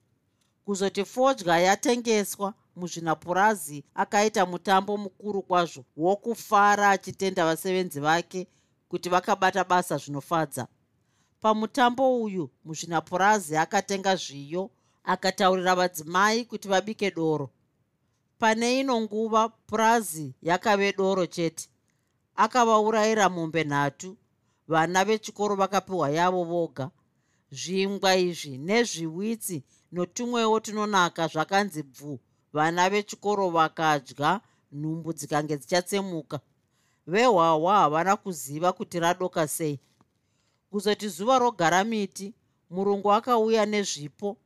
kuzoti 0.65 1.05
fodya 1.05 1.59
yatengeswa 1.59 2.53
muzvinapurazi 2.75 3.83
akaita 3.95 4.45
mutambo 4.45 4.97
mukuru 4.97 5.41
kwazvo 5.41 5.85
wokufara 5.97 6.89
achitenda 6.89 7.45
vasevenzi 7.45 7.99
vake 7.99 8.47
kuti 8.89 9.09
vakabata 9.09 9.63
basa 9.63 9.97
zvinofadza. 9.97 10.67
Pamutambo 11.41 12.21
uyu 12.23 12.49
muzvinapurazi 12.65 13.57
akatenga 13.57 14.15
zviyo 14.15 14.69
akataurira 15.03 15.75
vadzimai 15.75 16.45
kuti 16.45 16.67
vabike 16.67 17.11
doro. 17.11 17.49
Pane 18.39 18.79
ino 18.79 19.01
nguva 19.01 19.49
purazi 19.49 20.33
yakave 20.41 20.93
doro 20.93 21.25
chete. 21.25 21.69
Akavaurayira 22.35 23.29
mombe 23.29 23.63
nhatu. 23.63 24.17
Vana 24.67 25.05
vechikoro 25.05 25.55
vakapiwa 25.55 26.09
yavo 26.09 26.43
voga. 26.43 26.91
Zvingwa 27.51 28.15
izvi 28.15 28.57
nezviwitsi 28.57 29.63
notumwewo 29.91 30.59
tunonaka 30.59 31.27
zvakanzi 31.27 31.83
bvu. 31.83 32.19
Vana 32.53 32.89
vechikoro 32.89 33.49
vakadya 33.49 34.41
nhumbu 34.71 35.13
dzikange 35.13 35.57
dzichatsemuka 35.57 36.39
vehwahwa 37.07 37.73
havana 37.77 38.15
kuziva 38.15 38.73
kuti 38.73 38.99
radoka 38.99 39.47
sei. 39.47 39.79
Kuzoti 40.71 41.07
zuva 41.09 41.39
rogara 41.39 41.83
miti 41.83 42.33
murungu 42.69 43.11
akauya 43.13 43.65
nezvipo 43.65 44.37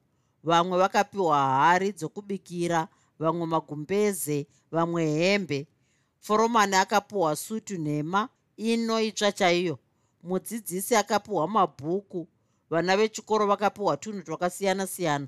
vamwe 0.43 0.77
vakapiwa 0.77 1.37
hari 1.45 1.91
dzokubikira 1.91 2.87
vamwe 3.19 3.45
magumbeze 3.45 4.47
vamwe 4.71 5.05
hembe. 5.05 5.67
Foromani 6.19 6.75
akapiwa 6.75 7.35
sutu 7.35 7.77
nhema 7.77 8.29
inoitsva 8.57 9.31
chaiyo. 9.31 9.79
Mudzidzisi 10.23 10.95
akapiwa 10.95 11.47
mabhuku 11.47 12.27
vana 12.69 12.97
vechikoro 12.97 13.47
vakapiwa 13.47 13.97
tunhu 13.97 14.21
twakasiyana-siyana 14.21 15.27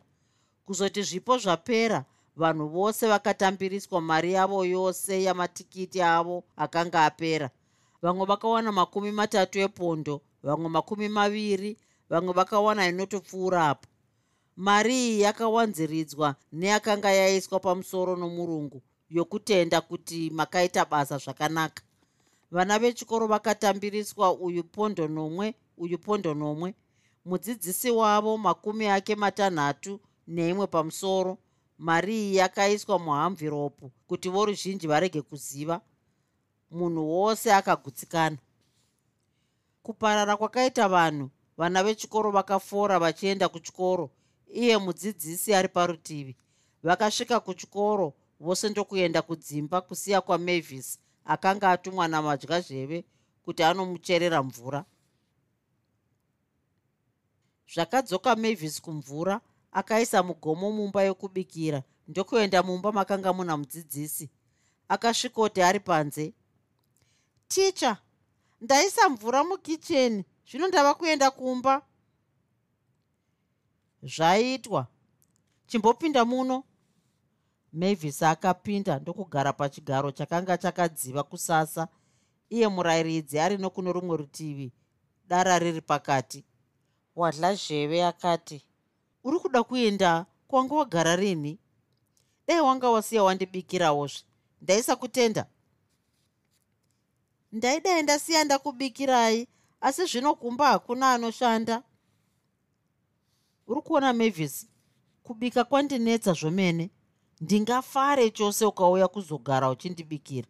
kuzoti 0.65 1.03
zvipo 1.03 1.37
zvapera 1.37 2.05
vanhu 2.35 2.67
vose 2.67 3.07
vakatambiriswa 3.07 4.01
mari 4.01 4.33
yavo 4.33 4.65
yose 4.65 5.23
yamatikiti 5.23 6.01
avo 6.01 6.43
akanga 6.55 7.05
apera. 7.05 7.49
Vamwe 8.01 8.25
vakawana 8.25 8.71
makumi 8.71 9.11
matatu 9.11 9.59
epondo 9.59 10.21
vamwe 10.43 10.69
makumi 10.69 11.09
maviri 11.09 11.77
vamwe 12.09 12.33
vakawana 12.33 12.87
inotopfuura 12.87 13.69
apo 13.69 13.87
mari 14.55 14.95
iyi 14.95 15.21
yakawanziridzwa 15.21 16.35
neyakanga 16.51 17.11
yaiswa 17.11 17.59
pamusoro 17.59 18.15
nomurungu 18.15 18.81
yokutenda 19.09 19.81
kuti 19.81 20.29
makaita 20.29 20.85
basa 20.85 21.17
zvakanaka. 21.17 21.83
Vana 22.51 22.79
vechikoro 22.79 23.27
vakatambiriswa 23.27 24.33
uyu 24.33 24.63
pondo 24.63 25.07
nomwe 25.07 25.55
uyu 25.77 25.97
pondo 25.99 26.33
nomwe. 26.33 26.73
Mudzidzisi 27.25 27.91
wavo 27.91 28.37
makumi 28.37 28.87
ake 28.87 29.15
matanhatu 29.15 29.99
neimwe 30.27 30.67
pamusoro. 30.67 31.37
Mari 31.77 32.15
iyi 32.15 32.35
yakaiswa 32.35 32.99
muhamviropu 32.99 33.91
kuti 34.07 34.29
voruzhinji 34.29 34.87
varege 34.87 35.21
kuziva. 35.21 35.81
Munhu 36.71 37.09
wose 37.11 37.53
akagutsikana. 37.53 38.37
Kuparara 39.83 40.37
kwakaita 40.37 40.89
vanhu 40.89 41.29
vana 41.57 41.83
vechikoro 41.83 42.31
vakafora 42.31 42.99
vachienda 42.99 43.49
kuchikoro 43.49 44.09
iye 44.55 44.77
mudzidzisi 44.77 45.53
ari 45.53 45.67
parutivi. 45.67 46.35
Vakasvika 46.83 47.39
kuchikoro 47.39 48.13
vose 48.39 48.69
ndokuenda 48.69 49.21
kudzimba 49.21 49.81
kusiya 49.81 50.21
kwamavis 50.21 50.99
akanga 51.25 51.71
atumwa 51.71 52.07
namadyazheve 52.07 53.05
kuti 53.43 53.63
anomucherera 53.63 54.43
mvura. 54.43 54.85
Zvakadzoka 57.73 58.35
mavis 58.35 58.81
kumvura 58.81 59.41
akaisa 59.71 60.23
mugomo 60.23 60.71
mumba 60.71 61.03
yokubikira. 61.03 61.83
Ndokuenda 62.07 62.63
mumba 62.63 62.91
makanga 62.91 63.33
muna 63.33 63.57
mudzidzisi. 63.57 64.29
Akasvikoti 64.87 65.61
ari 65.61 65.79
panze 65.79 66.33
ticha 67.47 67.97
ndaisa 68.61 69.09
mvura 69.09 69.43
mukicheni 69.43 70.25
zvino 70.49 70.67
ndava 70.67 70.93
kuenda 70.93 71.31
kumba 71.31 71.81
zvaitwa. 74.05 74.87
Chimbopinda 75.67 76.25
muno 76.25 76.63
mavis 77.73 78.21
akapinda 78.23 78.99
ndokugara 78.99 79.53
pachigaro 79.53 80.11
chakanga 80.11 80.57
chakadziva 80.57 81.23
kusasa 81.23 81.87
iye 82.49 82.67
murayiridzi 82.67 83.39
ari 83.39 83.57
nokuno 83.57 83.91
rumwe 83.93 84.17
rutivi 84.17 84.71
dara 85.27 85.59
riri 85.59 85.81
pakati. 85.81 86.45
Wadla 87.15 87.55
zheve 87.55 88.05
akati 88.05 88.61
uri 89.23 89.39
kuda 89.39 89.63
kuenda 89.63 90.25
kwanga 90.47 90.75
wagara 90.75 91.15
rini? 91.15 91.59
Dai 92.47 92.61
wanga 92.61 92.89
wasiya 92.89 93.23
wandibikirawozve 93.23 94.23
ndaisa 94.61 94.95
kutenda. 94.95 95.45
Ndaidai 97.51 98.03
ndasiya 98.03 98.43
ndakubikirai 98.43 99.47
asi 99.81 100.05
zvino 100.05 100.35
kumba 100.35 100.67
hakuna 100.67 101.13
anoshanda 101.13 101.83
uri 103.67 103.81
kuona 103.81 104.13
mavis? 104.13 104.67
Kubika 105.23 105.63
kwandinetsa 105.63 106.33
zvomene. 106.33 106.89
Ndingafare 107.41 108.29
chose 108.31 108.65
ukauya 108.65 109.07
kuzogara 109.07 109.69
uchindibikira 109.69 110.47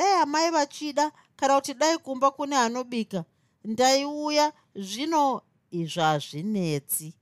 dai 0.00 0.20
amai 0.22 0.50
vachida 0.50 1.12
kana 1.36 1.54
kuti 1.54 1.74
dai 1.74 1.98
kumba 1.98 2.30
kune 2.30 2.56
anobika 2.56 3.24
ndaiuya. 3.64 4.52
Zvino 4.74 5.42
izvo 5.70 6.02
hazvinetsi. 6.02 7.14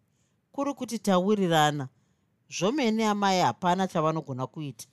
Kuri 0.52 0.74
kuti 0.74 0.98
tawirirana 0.98 1.88
zvomene 2.50 3.06
amai 3.06 3.40
hapana 3.40 3.88
chavanogona 3.88 4.46
kuita. 4.46 4.86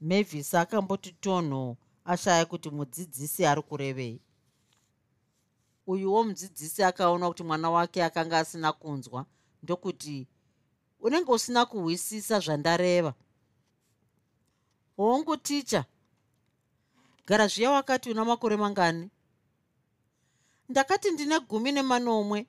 Mavis 0.00 0.54
akamboti 0.54 1.12
tonho 1.12 1.76
ashaya 2.04 2.46
kuti 2.46 2.70
mudzidzisi 2.70 3.46
ari 3.46 3.62
kurevei 3.62 4.20
uyuwo 5.86 6.24
mudzidzisi 6.24 6.82
akaona 6.82 7.28
kuti 7.28 7.42
mwana 7.42 7.70
wake 7.70 8.04
akanga 8.04 8.38
asina 8.38 8.72
kunzwa 8.72 9.26
ndokuti 9.62 10.28
unenge 11.00 11.32
usina 11.32 11.66
kuhwisisa 11.66 12.40
zvandareva. 12.40 13.14
Hongu 14.96 15.36
ticha 15.36 15.84
gara 17.26 17.46
zviya 17.46 17.70
wakati 17.70 18.10
una 18.10 18.24
makore 18.24 18.56
mangani? 18.56 19.10
Ndakati 20.68 21.10
ndine 21.10 21.40
gumi 21.40 21.72
nemanomwe 21.72 22.46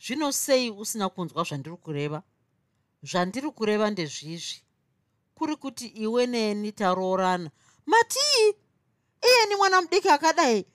zvino 0.00 0.32
sei 0.32 0.70
usina 0.70 1.08
kunzwa 1.08 1.44
zvandiri 1.44 1.76
kureva? 1.76 2.22
Zvandiri 3.02 3.50
kureva 3.50 3.90
ndezvizvi. 3.90 4.62
Kuri 5.34 5.56
kuti 5.56 5.86
iwe 5.86 6.26
neni 6.26 6.72
taroorana. 6.72 7.50
Matii 7.86 8.54
iyeni 9.22 9.56
mwana 9.56 9.82
mudiki 9.82 10.08
akadai 10.08 10.66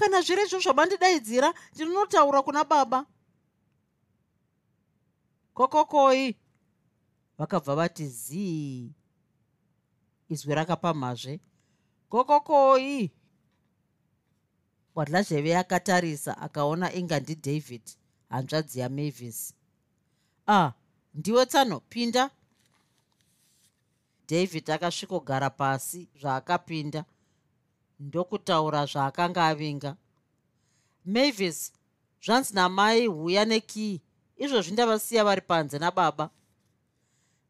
kana 0.00 0.22
zviri 0.24 0.42
izvo 0.42 0.58
zvamandidaidzira 0.64 1.48
ndinotaura 1.74 2.42
kuna 2.42 2.64
baba. 2.64 3.00
Kokokoi. 5.54 6.36
Vakabva 7.38 7.74
vati 7.74 8.06
zii 8.08 8.92
izwi 10.28 10.54
rakapamhazve. 10.54 11.40
Kokokoi. 12.08 13.10
Wadlazheve 14.94 15.56
akatarisa 15.56 16.32
akaona 16.38 16.92
inga 16.92 17.20
ndidavid 17.20 17.86
hanzvadzi 18.28 18.80
yamavis 18.80 19.54
ah 20.46 20.72
ndiwe 21.14 21.46
tsano 21.46 21.80
pinda. 21.80 22.30
David 24.28 24.70
akasvikogara 24.70 25.50
pasi 25.50 26.08
zvaakapinda 26.20 27.04
ndokutaura 28.00 28.86
zvaakanga 28.86 29.46
avinga. 29.46 29.96
Mavis 31.04 31.72
zvanzi 32.24 32.54
namai 32.54 33.06
huya 33.06 33.44
nekii? 33.44 34.00
Izvozvi 34.36 34.72
ndavasiya 34.72 35.24
vari 35.24 35.40
panze 35.40 35.78
nababa. 35.78 36.30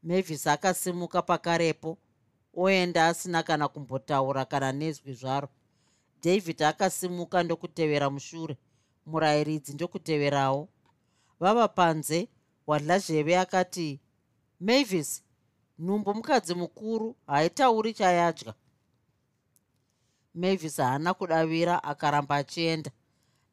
Mavis 0.03 0.47
akasimuka 0.47 1.23
pakarepo 1.23 1.99
oenda 2.55 3.07
asina 3.07 3.43
kana 3.43 3.69
kumbotaura 3.69 4.45
kana 4.45 4.73
nezwi 4.73 5.15
zvaro. 5.15 5.49
David 6.23 6.63
akasimuka 6.63 7.43
ndokutevera 7.43 8.11
mushure 8.11 8.57
murayiridzi 9.07 9.73
ndokuteverawo. 9.75 10.69
Vava 11.41 11.69
panze 11.69 12.29
wadlazheve 12.67 13.39
akati 13.39 14.01
mavis 14.61 15.23
nhumbu 15.79 16.15
mukadzi 16.15 16.55
mukuru 16.55 17.17
haitauri 17.27 17.95
chayadya 17.95 18.55
mavis 20.35 20.77
haana 20.77 21.15
kudavira 21.15 21.83
akaramba 21.85 22.37
achienda. 22.37 22.91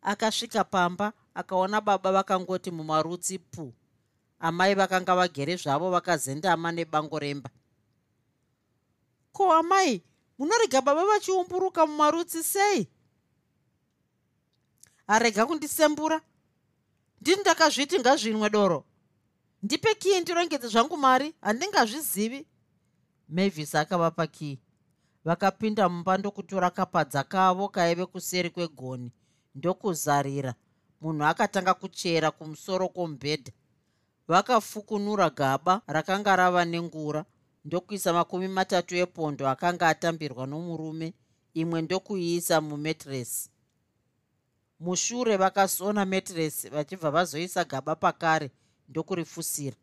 Akasvika 0.01 0.63
pamba 0.63 1.13
akaona 1.33 1.81
baba 1.81 2.11
vakangoti 2.11 2.71
mumarutsi 2.71 3.39
pu 3.39 3.73
amai 4.39 4.75
vakanga 4.75 5.15
vagere 5.15 5.55
zvavo 5.57 5.91
vakazendama 5.91 6.71
nebango 6.71 7.19
remba. 7.19 7.49
Ko 9.33 9.51
amai 9.51 10.03
munorega 10.37 10.81
baba 10.81 11.05
vachiumburuka 11.05 11.85
mumarutsi 11.85 12.43
sei? 12.43 12.87
Arega 15.07 15.45
kundisembura? 15.45 16.21
Ndini 17.21 17.41
ndakazviti 17.41 17.99
ngazvinwe 17.99 18.49
doro. 18.49 18.85
Ndipe 19.63 19.95
kii 19.95 20.19
ndirongedze 20.19 20.67
zvangu 20.67 20.97
mari? 20.97 21.33
Handingazvizivi. 21.41 22.45
Mavis 23.29 23.75
akavapa 23.75 24.27
kii 24.27 24.59
vakapinda 25.27 25.89
mumba 25.89 26.17
ndokutora 26.17 26.69
kapadza 26.69 27.23
kavo 27.23 27.67
kaive 27.69 28.05
kuseri 28.05 28.49
kwegoni 28.49 29.11
ndokuzarira. 29.55 30.53
Munhu 31.01 31.23
akatanga 31.25 31.73
kuchera 31.73 32.31
kumusoro 32.31 32.89
kwomubhedha. 32.89 33.51
Vakafukunura 34.27 35.29
gaba 35.29 35.81
rakanga 35.87 36.35
rava 36.35 36.65
nengura 36.65 37.25
ndokuisa 37.65 38.13
makumi 38.13 38.47
matatu 38.47 38.95
epondo 38.95 39.43
akanga 39.49 39.87
atambirwa 39.87 40.47
nomurume 40.47 41.13
imwe 41.53 41.81
ndokuiisa 41.81 42.61
mumetresi 42.61 43.49
mushure 44.79 45.37
vakasona 45.37 46.05
metresi 46.05 46.69
vachibva 46.69 47.11
vazoisa 47.11 47.63
gaba 47.63 47.95
pakare 47.95 48.51
ndokurifusira. 48.89 49.75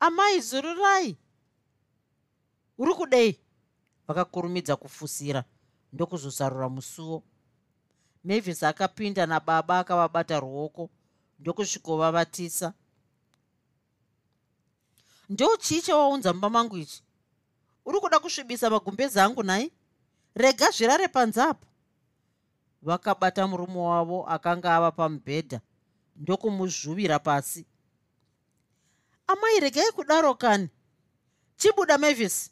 Amai 0.00 0.40
zururai 0.40 1.16
uri 2.80 2.94
kudei? 2.94 3.40
Vakakurumidza 4.08 4.76
kufusira 4.76 5.44
ndokuzosarura 5.92 6.68
musuwo 6.68 7.22
mavis 8.24 8.62
akapinda 8.62 9.26
nababa 9.26 9.78
akavabata 9.78 10.40
ruoko 10.40 10.90
ndokusvikovavatisa 11.38 12.72
ndo 15.28 15.56
chii 15.56 15.82
chawaunza 15.82 16.32
mumba 16.32 16.50
mangu 16.50 16.76
ichi? 16.78 17.02
Uri 17.84 18.00
kuda 18.00 18.18
kusvibisa 18.20 18.70
magumbezi 18.70 19.20
angu 19.20 19.42
nai? 19.42 19.72
Rega 20.34 20.70
zvirare 20.70 21.08
panzapo. 21.08 21.66
Vakabata 22.82 23.46
murume 23.46 23.78
wavo 23.78 24.26
akanga 24.28 24.76
ava 24.76 24.90
pamubhedha 24.92 25.60
ndokumuzvuvira 26.16 27.18
pasi. 27.18 27.66
Amai 29.26 29.60
regai 29.60 29.92
kudaro 29.92 30.34
kani. 30.34 30.68
Chibuda 31.56 31.98
mavis 31.98 32.50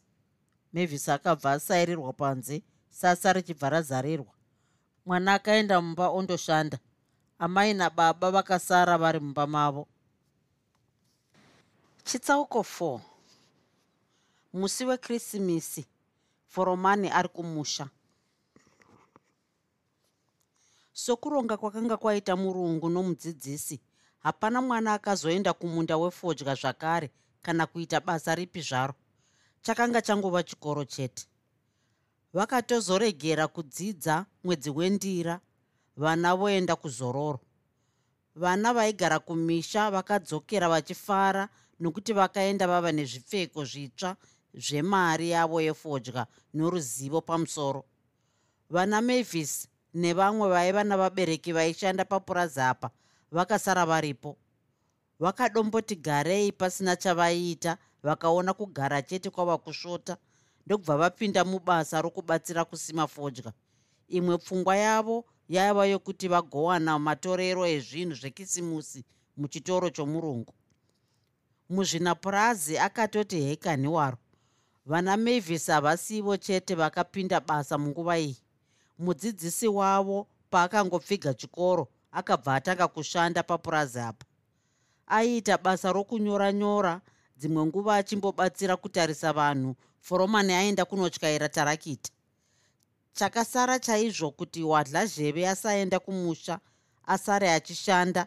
mavis 0.72 1.08
akabva 1.08 1.52
asairirwa 1.52 2.12
panze 2.12 2.62
sasa 2.90 3.32
richibva 3.32 3.70
razarirwa. 3.70 4.32
Mwana 5.06 5.34
akaenda 5.34 5.80
mumba 5.80 6.08
ondoshanda. 6.08 6.78
Amai 7.38 7.74
nababa 7.74 8.30
vakasara 8.30 8.98
vari 8.98 9.20
mumba 9.20 9.46
mavo. 9.46 9.88
Chitsauko 12.04 12.60
4 12.60 13.00
musi 14.52 14.84
wekrisimisi 14.84 15.86
foromani 16.46 17.10
ari 17.10 17.28
kumusha. 17.28 17.88
Sokuronga 20.92 21.56
kwakanga 21.56 21.96
kwaita 21.96 22.36
murungu 22.36 22.88
nomudzidzisi 22.88 23.80
hapana 24.18 24.62
mwana 24.62 24.94
akazoenda 24.94 25.52
kumunda 25.52 25.96
wefodya 25.96 26.54
zvakare 26.54 27.10
kana 27.42 27.66
kuita 27.66 28.00
basa 28.00 28.34
ripi 28.34 28.60
zvaro 28.60 28.94
chakanga 29.68 30.02
changova 30.02 30.42
chikoro 30.42 30.84
chete. 30.84 31.26
Vakatozoregera 32.32 33.48
kudzidza 33.48 34.26
mwedzi 34.44 34.70
wendira 34.70 35.40
vana 35.96 36.34
voenda 36.36 36.76
kuzororo. 36.76 37.40
Vana 38.34 38.72
vaigara 38.72 39.18
kumisha 39.18 39.90
vakadzokera 39.90 40.68
vachifara 40.68 41.48
nokuti 41.80 42.12
vakaenda 42.12 42.66
vava 42.66 42.92
nezvipfeko 42.92 43.64
zvitsva 43.64 44.16
zvemari 44.54 45.30
yavo 45.30 45.60
yefodya 45.60 46.26
noruzivo 46.54 47.20
pamusoro. 47.20 47.84
Vana 48.70 49.00
mavis 49.02 49.68
nevamwe 49.94 50.48
vaiva 50.48 50.84
navabereki 50.84 51.52
vaishanda 51.52 52.04
papurazi 52.04 52.60
apa 52.60 52.90
vakasara 53.30 53.86
varipo. 53.86 54.36
Vakadomboti 55.20 55.96
garei 55.96 56.52
pasina 56.52 56.96
chavaiita 56.96 57.78
vakaona 58.02 58.54
kugara 58.54 59.02
chete 59.02 59.30
kwava 59.30 59.58
kusvota 59.58 60.16
ndokubva 60.66 60.96
vapinda 60.96 61.44
mubasa 61.44 62.02
rokubatsira 62.02 62.64
kusima 62.64 63.06
fodya. 63.06 63.52
Imwe 64.08 64.38
pfungwa 64.38 64.76
yavo 64.76 65.24
yaiva 65.48 65.86
yokuti 65.86 66.28
vagowana 66.28 66.98
matorero 66.98 67.66
ezvinhu 67.66 68.14
zvekisimusi 68.14 69.04
muchitoro 69.36 69.90
chomurungu. 69.90 70.54
Muzvinapurazi 71.70 72.78
akatoti 72.78 73.40
hekani 73.40 73.88
waro 73.88 74.18
vana 74.86 75.16
mavis 75.16 75.66
havasivo 75.66 76.36
chete 76.36 76.74
vakapinda 76.74 77.40
basa 77.40 77.78
munguva 77.78 78.18
iyi. 78.18 78.36
Mudzidzisi 78.98 79.68
wavo 79.68 80.26
paakangopfiga 80.50 81.34
chikoro 81.34 81.88
akabva 82.12 82.54
atanga 82.54 82.88
kushanda 82.88 83.42
papurazi 83.42 84.00
apa. 84.00 84.26
Aiita 85.06 85.58
basa 85.58 85.92
rokunyora 85.92 86.52
nyora 86.52 87.00
dzimwe 87.38 87.62
nguva 87.66 87.96
achimbobatsira 87.96 88.76
kutarisa 88.76 89.32
vanhu. 89.32 89.76
Foromani 90.00 90.52
aenda 90.52 90.84
kunotyaira 90.84 91.48
tarakita 91.48 92.10
chakasara 93.12 93.78
chaizvo 93.78 94.30
kuti 94.30 94.62
wadla 94.62 95.06
zheve 95.06 95.48
asaenda 95.48 95.98
kumusha 95.98 96.60
asare 97.06 97.50
achishanda. 97.52 98.26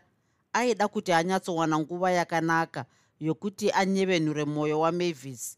Aida 0.54 0.88
kuti 0.88 1.14
anyatsowana 1.14 1.80
nguva 1.80 2.12
yakanaka 2.12 2.86
yokuti 3.20 3.72
anyevenure 3.72 4.46
mwoyo 4.46 4.80
wamavis 4.80 5.58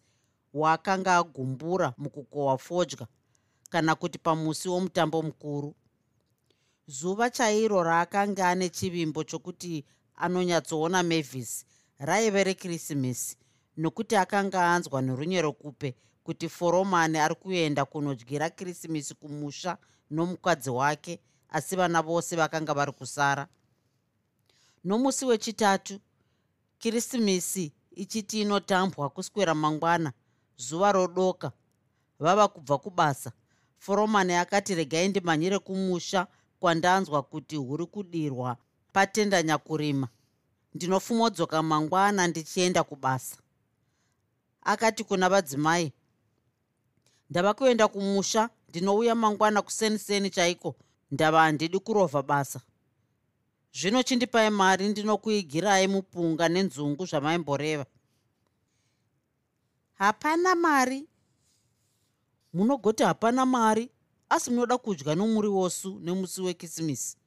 waakanga 0.54 1.16
agumbura 1.18 1.94
mukukohwa 1.98 2.58
fodya 2.58 3.08
kana 3.70 3.96
kuti 3.96 4.18
pamusi 4.20 4.70
womutambo 4.70 5.22
mukuru. 5.22 5.76
Zuva 6.88 7.30
chairo 7.30 7.84
raakanga 7.84 8.50
ane 8.50 8.70
chivimbo 8.70 9.24
chokuti 9.24 9.86
anonyatsoona 10.16 11.04
mavis 11.04 11.66
raive 12.00 12.44
rekrisimisi 12.44 13.38
nokuti 13.78 14.16
akanga 14.16 14.74
anzwa 14.74 15.02
nerunyero 15.02 15.54
kupe 15.54 15.96
kuti 16.24 16.50
foromani 16.50 17.18
ari 17.18 17.36
kuenda 17.36 17.86
kunodyira 17.86 18.50
krisimisi 18.50 19.14
kumusha 19.16 19.78
nomukadzi 20.10 20.70
wake 20.70 21.20
asi 21.50 21.76
vana 21.76 22.02
vose 22.02 22.36
vakanga 22.36 22.74
vari 22.74 22.92
kusara. 22.92 23.48
Nomusi 24.84 25.26
wechitatu 25.26 26.00
krisimisi 26.80 27.74
ichiti 27.92 28.42
inotambwa 28.42 29.10
kuswera 29.10 29.56
mangwana 29.56 30.14
zuva 30.58 30.92
rodoka 30.92 31.52
vava 32.20 32.48
kubva 32.48 32.78
kubasa. 32.78 33.32
Foromani 33.78 34.34
akati 34.34 34.76
regai 34.76 35.08
ndimhanyire 35.10 35.60
kumusha 35.60 36.28
kwandanzwa 36.60 37.24
kuti 37.24 37.56
huri 37.56 37.86
kudirwa 37.86 38.58
patendanya 38.94 39.58
kurima 39.58 40.08
ndinofumodzoka 40.74 41.64
mangwana 41.64 42.28
ndichienda 42.28 42.84
kubasa 42.84 43.36
akati 44.66 45.04
kuna 45.04 45.30
vadzimai 45.30 45.94
ndava 47.30 47.54
kuenda 47.54 47.88
kumusha 47.88 48.50
ndinouya 48.70 49.16
mangwana 49.16 49.62
kuseniseni 49.62 50.30
chaiko? 50.30 50.76
Ndava 51.12 51.42
handidi 51.42 51.80
kurovha 51.80 52.22
basa. 52.22 52.62
Zvino 53.74 54.04
chindipai 54.04 54.50
mari 54.50 54.88
ndinokuigirai 54.88 55.88
mupunga 55.88 56.50
nenzungu 56.50 57.06
zvamaimboreva. 57.06 57.86
Hapana 59.94 60.56
mari. 60.56 61.08
Munogoti 62.54 63.04
hapana 63.04 63.46
mari 63.46 63.90
asi 64.30 64.50
munoda 64.50 64.78
kudya 64.78 65.16
nomuriwosu 65.16 66.00
nemusi 66.00 66.42
wekisimisi. 66.42 67.18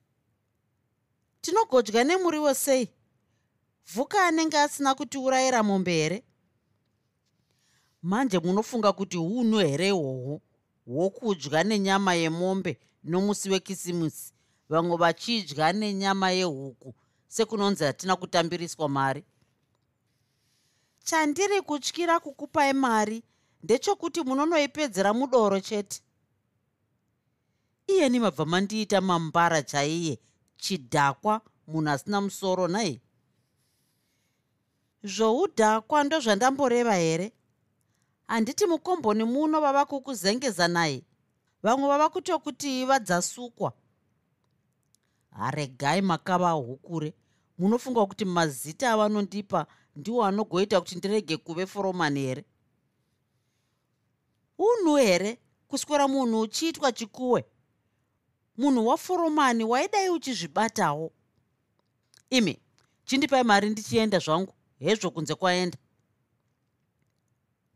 Tinogodya 1.40 2.04
nemuriwo 2.04 2.54
sei 2.54 2.88
vhuka 3.94 4.26
anenge 4.26 4.58
asina 4.58 4.94
kutiurayira 4.94 5.62
mombe 5.62 5.92
here 5.92 6.22
manje 8.06 8.38
munofunga 8.38 8.92
kuti 8.92 9.16
huno 9.16 9.58
here 9.58 9.88
ihwohwo 9.88 10.40
hwokudya 10.86 11.64
nenyama 11.64 12.14
yemombe 12.14 12.78
nomusi 13.04 13.50
wekisimusi. 13.50 14.32
Vamwe 14.68 14.96
vachidya 14.96 15.72
nenyama 15.72 16.30
yehuku. 16.30 16.94
Sekunonzi 17.28 17.84
hatina 17.84 18.16
kutambiriswa 18.16 18.88
mari. 18.88 19.24
Chandiri 21.04 21.60
kutyira 21.62 22.20
kukupai 22.20 22.72
mari 22.72 23.22
ndechokuti 23.62 24.20
munonoipedzera 24.22 25.14
mudoro 25.14 25.60
chete. 25.60 26.02
Iyeni 27.86 28.20
mabva 28.20 28.44
mandiita 28.44 29.00
mambara 29.00 29.62
chaiye 29.62 30.18
chidhakwa 30.56 31.40
munhu 31.66 31.90
asina 31.90 32.20
musoro 32.20 32.68
nai 32.68 33.00
zvoudhakwa 35.04 36.04
ndozvandamboreva 36.04 36.94
here 36.94 37.32
handiti 38.26 38.66
mukomboni 38.66 39.24
muno 39.24 39.60
vava 39.60 39.84
kukuzengeza 39.84 40.68
naye. 40.68 41.02
Vamwe 41.62 41.88
vava 41.88 42.08
kutokuti 42.08 42.84
vadzasukwa. 42.84 43.72
Haregai 45.30 46.02
makava 46.02 46.50
hukure 46.50 47.14
munofunga 47.58 48.06
kuti 48.06 48.24
mazita 48.24 48.92
avanondipa 48.92 49.66
ndiwo 49.96 50.24
anogoita 50.24 50.80
kuti 50.80 50.94
ndirege 50.96 51.36
kuve 51.36 51.66
foromani 51.66 52.20
here? 52.20 52.44
Unhu 54.58 54.96
here? 54.96 55.38
Kuswera 55.68 56.08
munhu 56.08 56.40
uchiitwa 56.40 56.92
chikuwe? 56.92 57.44
Munhu 58.56 58.86
waforomani 58.86 59.64
waidai 59.64 60.10
uchizvibatawo? 60.10 61.12
Imi 62.30 62.58
chindipai 63.04 63.42
mari 63.44 63.70
ndichienda 63.70 64.18
zvangu. 64.18 64.52
Hezvo 64.78 65.10
kunze 65.10 65.34
kwaenda 65.34 65.78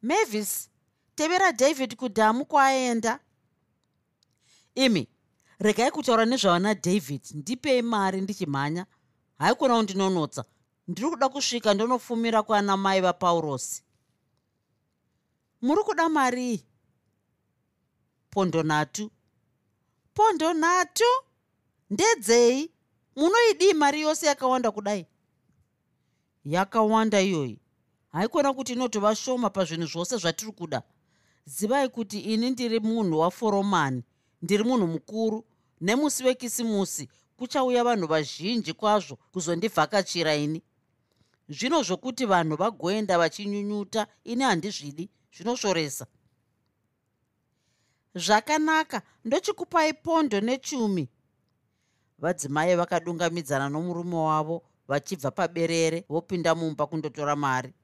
mavis 0.03 0.71
tevera 1.15 1.53
david 1.53 1.97
kudhamu 1.97 2.45
kwaaenda 2.45 3.21
imi 4.75 5.09
regai 5.59 5.91
kutaura 5.91 6.25
nezvavana 6.25 6.75
david. 6.75 7.23
Ndipei 7.35 7.83
mari 7.83 8.21
ndichimhanya. 8.21 8.87
Haikona 9.39 9.77
kundinonotsa 9.77 10.45
ndiri 10.89 11.11
kuda 11.11 11.29
kusvika 11.29 11.75
ndonofumira 11.75 12.43
kwana 12.43 12.77
mai 12.77 13.01
vapaurosi 13.01 13.83
muri 15.63 15.83
kuda 15.83 16.09
marii 16.09 16.65
pondo 18.31 18.63
nhatu 18.63 19.11
pondo 20.15 20.53
nhatu 20.55 21.05
ndedzei. 21.91 22.71
Munoidii 23.17 23.73
mari 23.75 24.01
yose 24.01 24.27
yakawanda 24.27 24.71
kudai? 24.71 25.07
Yakawanda 26.45 27.21
iyoyi 27.21 27.60
haikona 28.13 28.53
kuti 28.53 28.73
inotova 28.73 29.15
shoma 29.15 29.51
pazvinhu 29.51 29.87
zvose 29.87 30.17
zvatiri 30.17 30.53
kuda. 30.53 30.83
Zivai 31.45 31.89
kuti 31.89 32.21
ini 32.21 32.51
ndiri 32.51 32.81
munhu 32.81 33.19
waforomani 33.19 34.03
ndiri 34.43 34.65
munhu 34.65 34.87
mukuru 34.87 35.45
nemusi 35.81 36.25
wekisimusi 36.25 37.09
kuchauya 37.37 37.85
vanhu 37.85 38.07
vazhinji 38.07 38.73
kwazvo 38.73 39.17
kuzondivhakachira 39.33 40.35
ini. 40.35 40.63
Zvino 41.49 41.83
zvokuti 41.83 42.27
vanhu 42.27 42.57
vagoenda 42.57 43.19
vachinyunyuta 43.19 44.07
ini 44.25 44.45
handizvidi 44.45 45.11
zvinoshoresa. 45.37 46.07
Zvakanaka 48.15 49.03
ndochikupai 49.25 49.93
pondo 49.93 50.41
nechumi. 50.41 51.09
Vadzimai 52.19 52.77
vakadungamidzana 52.77 53.69
nomurume 53.69 54.17
wavo 54.17 54.63
vachibva 54.89 55.31
paberere 55.31 56.05
vopinda 56.09 56.55
mumba 56.55 56.87
kundotora 56.87 57.37
mari 57.37 57.75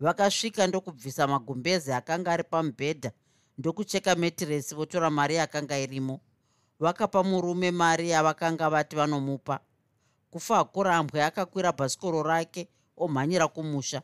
vakasvika 0.00 0.66
ndokubvisa 0.66 1.26
magumbezi 1.26 1.92
akanga 1.92 2.32
ari 2.32 2.44
pamubhedha 2.44 3.10
ndokucheka 3.58 4.14
metiresi 4.14 4.74
votora 4.74 5.10
mari 5.10 5.34
yakanga 5.34 5.78
irimo. 5.78 6.20
Vakapa 6.80 7.22
murume 7.22 7.70
mari 7.70 8.10
yavakanga 8.10 8.70
vati 8.70 8.96
vanomupa. 8.96 9.60
Kufa 10.30 10.64
kurambwe 10.64 11.24
akakwira 11.24 11.72
bhasikoro 11.72 12.22
rake 12.22 12.68
omhanyira 12.96 13.48
kumusha. 13.48 14.02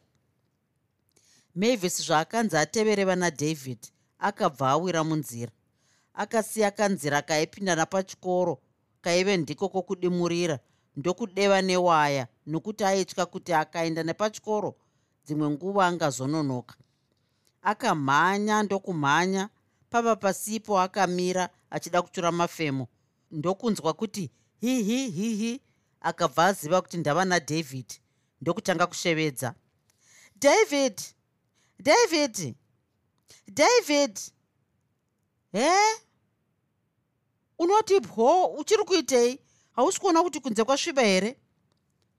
Mavis 1.55 2.02
zvaakanzi 2.07 2.57
atevere 2.57 3.05
vana 3.05 3.31
david 3.31 3.78
akabva 4.18 4.70
awira 4.70 5.05
munzira. 5.05 5.52
Akasiya 6.14 6.70
kanzira 6.70 7.22
kaipinda 7.22 7.76
napachikoro 7.76 8.61
kaive 9.00 9.37
ndiko 9.37 9.68
kwokudimurira 9.68 10.59
ndokudeva 10.96 11.62
newaya 11.62 12.26
nokuti 12.46 12.85
aitya 12.85 13.26
kuti 13.26 13.52
akaenda 13.52 14.02
nepachikoro 14.02 14.74
dzimwe 15.24 15.50
nguva 15.50 15.87
angazononoka. 15.87 16.74
Akamhanya 17.62 18.62
ndokumhanya 18.62 19.48
pava 19.90 20.16
pasipo 20.16 20.80
akamira 20.80 21.48
achida 21.70 22.02
kutura 22.02 22.32
mafemo. 22.32 22.88
Ndokunzwa 23.30 23.92
kuti 23.94 24.30
hihi 24.61 25.11
hihi 25.11 25.61
akabva 26.00 26.46
aziva 26.46 26.82
kuti 26.82 26.96
ndava 26.96 27.24
nadavid 27.24 27.92
ndokutanga 28.40 28.87
kushevedza. 28.87 29.54
David 30.37 31.00
david 31.78 32.54
david 33.48 34.18
he? 35.52 35.70
Unoti 37.58 38.00
bwo 38.00 38.46
uchiri 38.46 38.85
kuitei? 38.85 39.38
Hausi 39.72 40.00
kuona 40.00 40.22
kuti 40.22 40.40
kunze 40.40 40.64
kwasviba 40.64 41.02
here? 41.02 41.37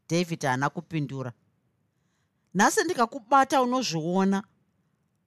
David 0.09 0.41
haana 0.43 0.69
kupindura 0.69 1.33
nhasi 2.53 2.83
ndikakubata 2.83 3.61
unozviona. 3.61 4.43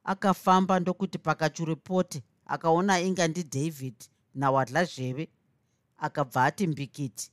Akafamba 0.05 0.81
ndokuti 0.81 1.19
pakachuripoti 1.19 2.23
akaona 2.47 3.01
inga 3.01 3.29
ndidavid 3.29 3.95
nawadla 4.35 4.85
zheve 4.85 5.29
akabva 5.99 6.45
ati 6.45 6.67
mbikiti. 6.67 7.31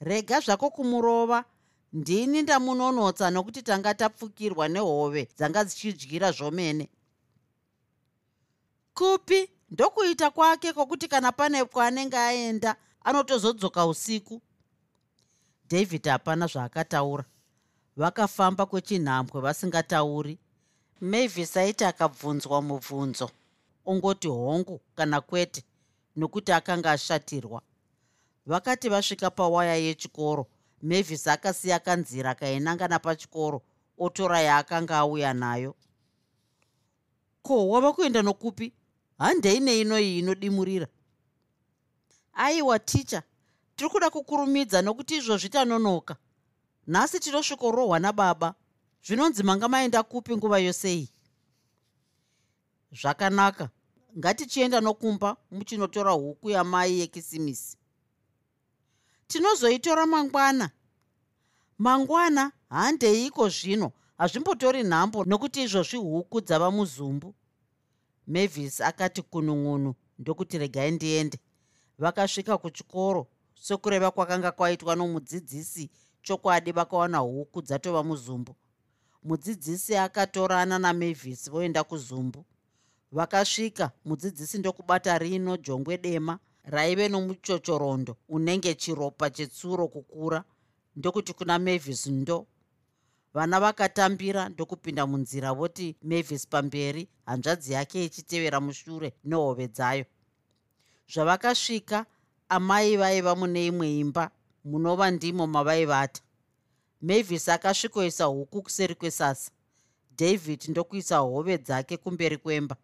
Rega 0.00 0.40
zvako 0.40 0.70
kumurova 0.70 1.44
ndini 1.92 2.42
ndamunonotsa 2.42 3.30
nokuti 3.30 3.62
tanga 3.62 3.94
tapfukirwa 3.94 4.68
nehove 4.68 5.28
dzanga 5.36 5.64
dzichidyira 5.64 6.32
zvomene. 6.32 6.88
Kupi? 8.94 9.50
Ndokuita 9.70 10.30
kwake 10.30 10.72
kwokuti 10.72 11.08
kana 11.08 11.32
pane 11.32 11.64
kwaanenge 11.64 12.16
aenda 12.16 12.76
anotozodzoka 13.04 13.86
usiku? 13.86 14.42
David 15.70 16.06
hapana 16.08 16.46
zvaakataura 16.46 17.24
vakafamba 17.96 18.66
kwechinhambwe 18.66 19.40
vasingatauri. 19.40 20.38
Mavis 21.00 21.56
aiti 21.56 21.84
akabvunzwa 21.84 22.62
mubvunzo 22.62 23.30
ongoti 23.86 24.28
hongu 24.28 24.80
kana 24.96 25.20
kwete 25.20 25.64
nokuti 26.16 26.52
akanga 26.52 26.90
ashatirwa. 26.92 27.62
Vakati 28.46 28.88
vasvika 28.88 29.30
pawaya 29.30 29.74
yechikoro 29.76 30.46
mavis 30.82 31.26
akasiya 31.26 31.78
kanzira 31.78 32.34
kainanga 32.34 32.88
napachikoro 32.88 33.62
otora 33.98 34.40
yaakanga 34.40 34.98
auya 34.98 35.34
nayo. 35.34 35.74
Ko 37.42 37.68
wava 37.68 37.92
kuenda 37.92 38.22
nokupi? 38.22 38.72
Handei 39.18 39.60
neinoyi 39.60 40.18
inodimurira. 40.18 40.86
Aiwa 42.34 42.78
ticha 42.78 43.22
tiri 43.76 43.90
kuda 43.90 44.10
kukurumidza 44.10 44.82
nokuti 44.82 45.16
izvozvi 45.16 45.48
tanonoka 45.48 46.16
nhasi 46.86 47.20
tinosvikorohwa 47.20 47.98
nababa. 47.98 48.54
Zvinonzi 49.06 49.42
manga 49.42 49.68
maenda 49.68 50.02
kupi 50.02 50.36
nguva 50.36 50.58
yose 50.58 50.94
iyi? 50.94 51.08
Zvakanaka. 52.92 53.68
Ngatichienda 54.18 54.80
nokumba 54.80 55.36
muchinotora 55.50 56.12
huku 56.12 56.50
yamai 56.50 56.98
yekisimisi. 56.98 57.76
Tinozoitora 59.26 60.06
mangwana. 60.06 60.70
Mangwana 61.78 62.52
handeiko 62.70 63.48
zvino? 63.48 63.92
Hazvimbotori 64.18 64.82
nhambo 64.82 65.24
nokuti 65.24 65.62
izvozvi 65.62 65.96
huku 65.96 66.40
dzava 66.40 66.70
muzumbu. 66.70 67.34
Mavis 68.26 68.80
akati 68.80 69.22
kunun'unu 69.22 69.94
ndokuti 70.18 70.58
regai 70.58 70.90
ndiende. 70.90 71.38
Vakasvika 71.98 72.58
kuchikoro. 72.58 73.26
Sekureva 73.54 74.10
kwakanga 74.10 74.52
kwaitwa 74.52 74.96
nomudzidzisi 74.96 75.90
chokwadi 76.24 76.72
vakawana 76.72 77.18
huku 77.18 77.62
dzatova 77.62 78.02
muzumbu. 78.02 78.56
Mudzidzisi 79.22 79.96
akatorana 79.96 80.78
namavis 80.78 81.50
voenda 81.50 81.84
kuzumbu. 81.84 82.44
Vakasvika 83.12 83.90
mudzidzisi 84.04 84.58
ndokubata 84.58 85.18
rino 85.18 85.56
jongwe 85.56 85.98
dema 85.98 86.38
raive 86.64 87.08
nomuchochorondo 87.08 88.16
unenge 88.28 88.74
chiropa 88.74 89.30
chetsuro 89.30 89.88
kukura 89.88 90.44
ndokuti 90.96 91.32
kuna 91.32 91.58
mavis 91.58 92.06
ndo. 92.06 92.46
Vana 93.34 93.60
vakatambira 93.60 94.48
ndokupinda 94.48 95.06
munzira 95.06 95.52
voti 95.52 95.96
mavis 96.02 96.46
pamberi 96.48 97.08
hanzvadzi 97.26 97.72
yake 97.72 98.04
ichitevera 98.04 98.60
mushure 98.60 99.12
nehove 99.24 99.68
dzayo. 99.68 100.04
Zvavakasvika 101.12 102.06
amai 102.48 102.96
vaiva 102.96 103.36
mune 103.36 103.66
imwe 103.66 103.98
imba 103.98 104.30
munova 104.64 105.10
ndimo 105.10 105.46
mavaivata. 105.46 106.22
Mavis 107.00 107.48
akasvikoisa 107.48 108.24
huku 108.24 108.62
kuseri 108.62 108.94
kwesasa. 108.94 109.50
David 110.18 110.64
ndokuisa 110.68 111.16
hove 111.18 111.58
dzake 111.58 111.96
kumberi 111.96 112.36
kwemba. 112.36 112.76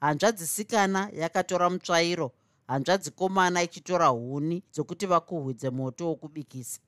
Hanzvadzisikana 0.00 1.10
yakatora 1.12 1.70
mutsvairo 1.70 2.32
hanzvadzikomana 2.66 3.62
ichitora 3.62 4.06
huni 4.06 4.62
dzokuti 4.72 5.06
vakuhwidze 5.06 5.70
moto 5.70 6.08
wokubikisa. 6.08 6.80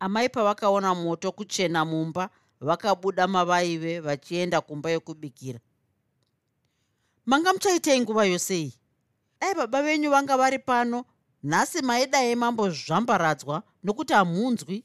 Amai 0.00 0.28
pavakaona 0.28 0.94
moto 0.94 1.32
kuchena 1.32 1.84
mumba 1.84 2.30
vakabuda 2.60 3.26
mavaive 3.26 4.00
vachienda 4.00 4.60
kumba 4.60 4.90
yokubikira. 4.90 5.60
Manga 7.26 7.52
muchaitei 7.52 8.00
nguva 8.00 8.24
yose 8.26 8.58
iyi? 8.60 8.74
Dai 9.40 9.54
baba 9.54 9.82
venyu 9.82 10.10
vanga 10.10 10.36
vari 10.36 10.58
pano 10.58 11.04
nhasi 11.42 11.82
maidai 11.82 12.34
mambozvambaradzwa 12.34 13.62
nokuti 13.84 14.12
hamunzwi. 14.12 14.84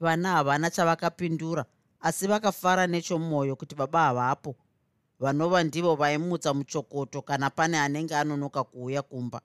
Vana 0.00 0.28
havana 0.32 0.70
chavakapindura 0.70 1.64
asi 2.00 2.26
vakafara 2.26 2.86
nechomwoyo 2.86 3.56
kuti 3.56 3.74
baba 3.74 4.00
havapo. 4.00 4.56
Vanova 5.20 5.62
ndivo 5.64 5.94
vaimutsa 5.94 6.54
muchokoto 6.54 7.22
kana 7.22 7.50
pane 7.50 7.78
anenge 7.78 8.16
anonoka 8.16 8.64
kuuya 8.64 9.02
kumba. 9.02 9.40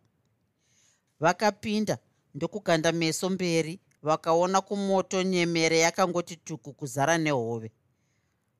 Vakapinda 1.20 1.98
ndokukanda 2.34 2.92
meso 2.92 3.30
mberi 3.30 3.80
vakaona 4.02 4.62
kumoto 4.62 5.24
nyemere 5.24 5.80
yakangoti 5.80 6.36
tuku 6.36 6.74
kuzara 6.74 7.18
nehove. 7.18 7.72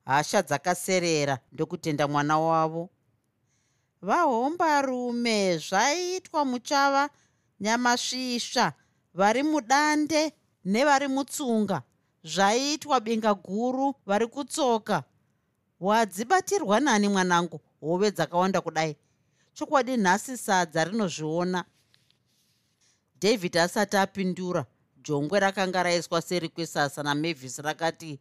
Hasha 0.04 0.42
dzakaserera 0.42 1.38
ndokutenda 1.52 2.08
mwana 2.08 2.38
wavo 2.38 2.90
vahombarume 4.02 5.58
zvaiitwa 5.58 6.44
muchava 6.44 7.10
nyamasvisva 7.60 8.72
vari 9.14 9.42
mudande 9.42 10.32
nevari 10.64 11.08
mutsunga. 11.08 11.82
Zvaiitwa 12.24 13.00
binga 13.00 13.34
guru 13.34 13.94
vari 14.06 14.26
kutsoka. 14.26 15.04
Wadzibatirwa 15.80 16.80
nani 16.80 17.08
mwanangu? 17.08 17.60
Hove 17.80 18.10
dzakawanda 18.10 18.60
kudai. 18.60 18.96
Chokwadi 19.54 19.96
nhasi 19.96 20.36
sadza 20.36 20.84
rinozviona. 20.84 21.64
David 23.20 23.56
asati 23.56 23.96
apindura 23.96 24.66
jongwe 25.02 25.40
rakanga 25.40 25.82
raiswa 25.82 26.22
seri 26.22 26.48
kwesasa 26.48 27.02
namavis 27.02 27.58
rakati 27.58 28.20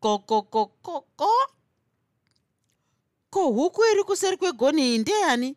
kokokokoko 0.00 1.00
ko 1.16 1.30
huku 3.40 3.84
iri 3.92 4.04
kuseri 4.04 4.36
kwegoni 4.36 4.82
iyi 4.82 4.98
ndeyani 4.98 5.56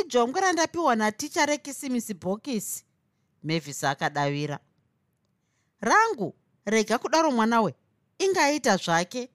ijongwe 0.00 0.40
randapiwa 0.40 0.96
naticha 0.96 1.46
rekisimisi 1.46 2.14
bhokisi 2.14 2.84
mavis 3.42 3.84
akadavira. 3.84 4.58
Rangu 5.80 6.34
rega 6.66 6.98
kudaro 6.98 7.30
mwanawe 7.30 7.74
ingaita 8.18 8.76
zvake. 8.76 9.28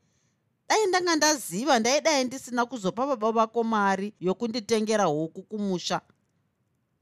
Dai 0.70 0.86
ndanga 0.86 1.16
ndaziva 1.16 1.80
ndaidai 1.80 2.24
ndisina 2.24 2.66
kuzopa 2.66 3.08
baba 3.08 3.32
vako 3.32 3.64
mari 3.64 4.14
yokunditengera 4.20 5.04
huku 5.06 5.44
kumusha. 5.44 6.02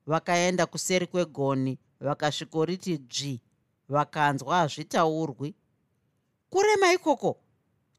Vakaenda 0.05 0.65
kuseri 0.65 1.07
kwegoni 1.07 1.79
vakasvikoriti 1.99 2.97
dzvi 2.97 3.41
vakanzwa 3.89 4.55
hazvitaurwi. 4.55 5.55
Kurema 6.49 6.93
ikoko 6.93 7.37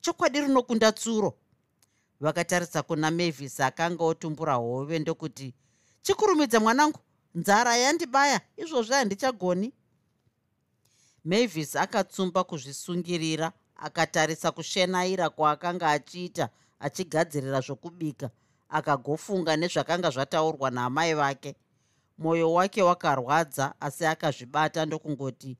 chokwadi 0.00 0.40
rinokunda 0.40 0.92
tsuro 0.92 1.38
vakatarisa 2.20 2.82
kuna 2.82 3.10
mavis 3.10 3.60
akanga 3.60 4.04
otumbura 4.04 4.54
hove 4.54 4.98
ndokuti 4.98 5.54
chikurumidza 6.02 6.60
mwanangu 6.60 6.98
nzara 7.34 7.76
yandibaya 7.76 8.40
izvozvi 8.56 8.94
handichagoni. 8.94 9.72
Mavis 11.24 11.76
akatsumba 11.76 12.44
kuzvisungirira 12.44 13.52
akatarisa 13.76 14.52
kushenaira 14.52 15.30
kwaakanga 15.30 15.90
achiita 15.90 16.48
achigadzirira 16.80 17.60
zvokubika 17.60 18.30
akagofunga 18.68 19.56
nezvakanga 19.56 20.10
zvataurwa 20.10 20.70
naamai 20.70 21.14
vake. 21.14 21.56
Mwoyo 22.18 22.52
wake 22.52 22.82
wakarwadza 22.82 23.74
asi 23.80 24.06
akazvibata 24.06 24.86
ndokungoti 24.86 25.56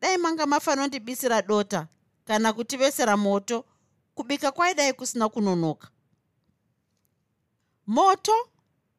dai 0.00 0.18
manga 0.18 0.46
mafanondibisira 0.46 1.42
dota 1.42 1.86
kana 2.24 2.52
kutivesera 2.52 3.16
moto 3.16 3.64
kubika 4.14 4.52
kwaidai 4.52 4.92
kusina 4.92 5.28
kunonoka. 5.28 5.88
Moto 7.86 8.32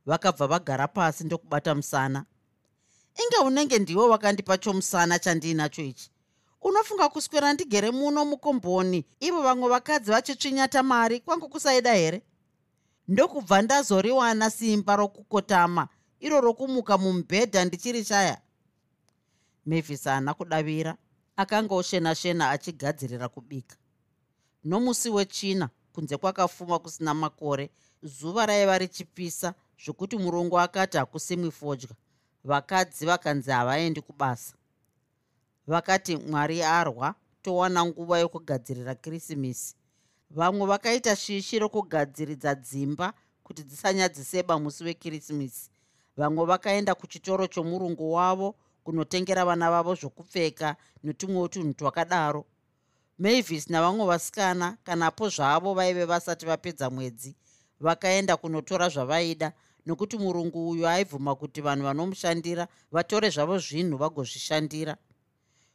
vakabva 0.06 0.48
vagara 0.48 0.88
pasi 0.88 1.24
ndokubata 1.24 1.76
musana. 1.76 2.26
Inge 3.24 3.38
unenge 3.48 3.80
ndiwo 3.80 4.10
wakandipa 4.10 4.58
chomusana 4.58 5.20
chandiinacho 5.20 5.82
ichi? 5.82 6.10
Unofunga 6.62 7.10
kuswera 7.10 7.54
ndigere 7.54 7.92
muno 7.92 8.26
mukomboni 8.26 9.06
ivo 9.20 9.42
vamwe 9.42 9.70
vakadzi 9.70 10.12
vachitsvinyata 10.12 10.84
mari 10.84 11.20
kwangu 11.20 11.50
kusaida 11.50 11.94
here? 11.94 12.22
Ndokubva 13.08 13.62
ndazoriwana 13.62 14.50
simba 14.50 14.96
rokukotama 14.96 15.88
iro 16.20 16.42
rokumuka 16.42 16.98
mumubhedha 16.98 17.66
ndichiri 17.66 18.06
shaya 18.06 18.42
mavis 19.66 20.04
haana 20.04 20.34
kudavira 20.34 20.98
akanga 21.36 21.76
oshena 21.76 22.16
shena 22.16 22.50
achigadzirira 22.50 23.30
kubika 23.30 23.76
nomusi 24.64 25.10
wechina 25.10 25.70
kunze 25.94 26.18
kwakafuma 26.18 26.80
kusina 26.80 27.14
makore 27.14 27.70
zuva 28.04 28.46
raiva 28.46 28.78
richipisa 28.78 29.54
zvokuti 29.86 30.18
murongo 30.18 30.60
akati 30.60 30.98
hakusimwi 30.98 31.52
fodya. 31.52 31.90
Vakadzi 32.44 33.06
vakanzi 33.06 33.52
havaendi 33.52 34.02
kubasa. 34.02 34.56
Vakati 35.68 36.18
mwari 36.18 36.64
arwa 36.64 37.16
towana 37.42 37.86
nguva 37.86 38.20
yokugadzirira 38.20 38.96
krisimisi. 38.96 39.76
Vamwe 40.30 40.68
vakaita 40.68 41.16
shishi 41.16 41.60
rokugadziridza 41.60 42.56
dzimba 42.56 43.14
kuti 43.44 43.64
dzisanyadziseba 43.64 44.60
musi 44.60 44.84
wekrisimisi. 44.84 45.70
Vamwe 46.18 46.46
vakaenda 46.46 46.96
kuchitoro 46.96 47.48
chomurungu 47.48 48.14
wavo 48.14 48.56
kunotengera 48.84 49.46
vana 49.46 49.72
vavo 49.72 49.96
zvokupfeka 49.96 50.76
netumwewo 51.04 51.48
tunhu 51.48 51.74
twakadaro 51.74 52.46
mavis 53.18 53.70
navamwe 53.70 54.06
vasikana 54.06 54.78
kanapo 54.84 55.30
zvavo 55.30 55.74
vaive 55.74 56.06
vasati 56.06 56.46
vapedza 56.46 56.90
mwedzi 56.90 57.36
vakaenda 57.80 58.38
kunotora 58.38 58.90
zvavaida 58.90 59.54
nokuti 59.86 60.18
murungu 60.18 60.70
uyu 60.70 60.88
aibvuma 60.88 61.36
kuti 61.36 61.62
vanhu 61.62 61.84
vanomushandira 61.84 62.68
vatore 62.92 63.30
zvavo 63.30 63.58
zvinhu 63.60 63.98
vagozvishandira. 63.98 64.98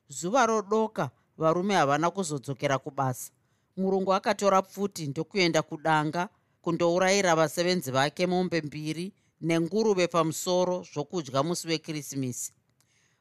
Zuva 0.08 0.46
rodoka 0.46 1.10
varume 1.36 1.74
havana 1.74 2.10
kuzodzokera 2.10 2.78
kubasa. 2.78 3.32
Murungu 3.76 4.14
akatora 4.14 4.62
pfuti 4.62 5.06
ndokuenda 5.06 5.62
kudanga 5.62 6.28
kundourayira 6.62 7.36
vasevenzi 7.36 7.90
vake 7.90 8.26
mombe 8.26 8.60
mbiri 8.60 9.12
nenguruve 9.40 10.06
pamusoro 10.08 10.86
zvokudya 10.92 11.42
musi 11.42 11.68
wekrisimisi. 11.68 12.52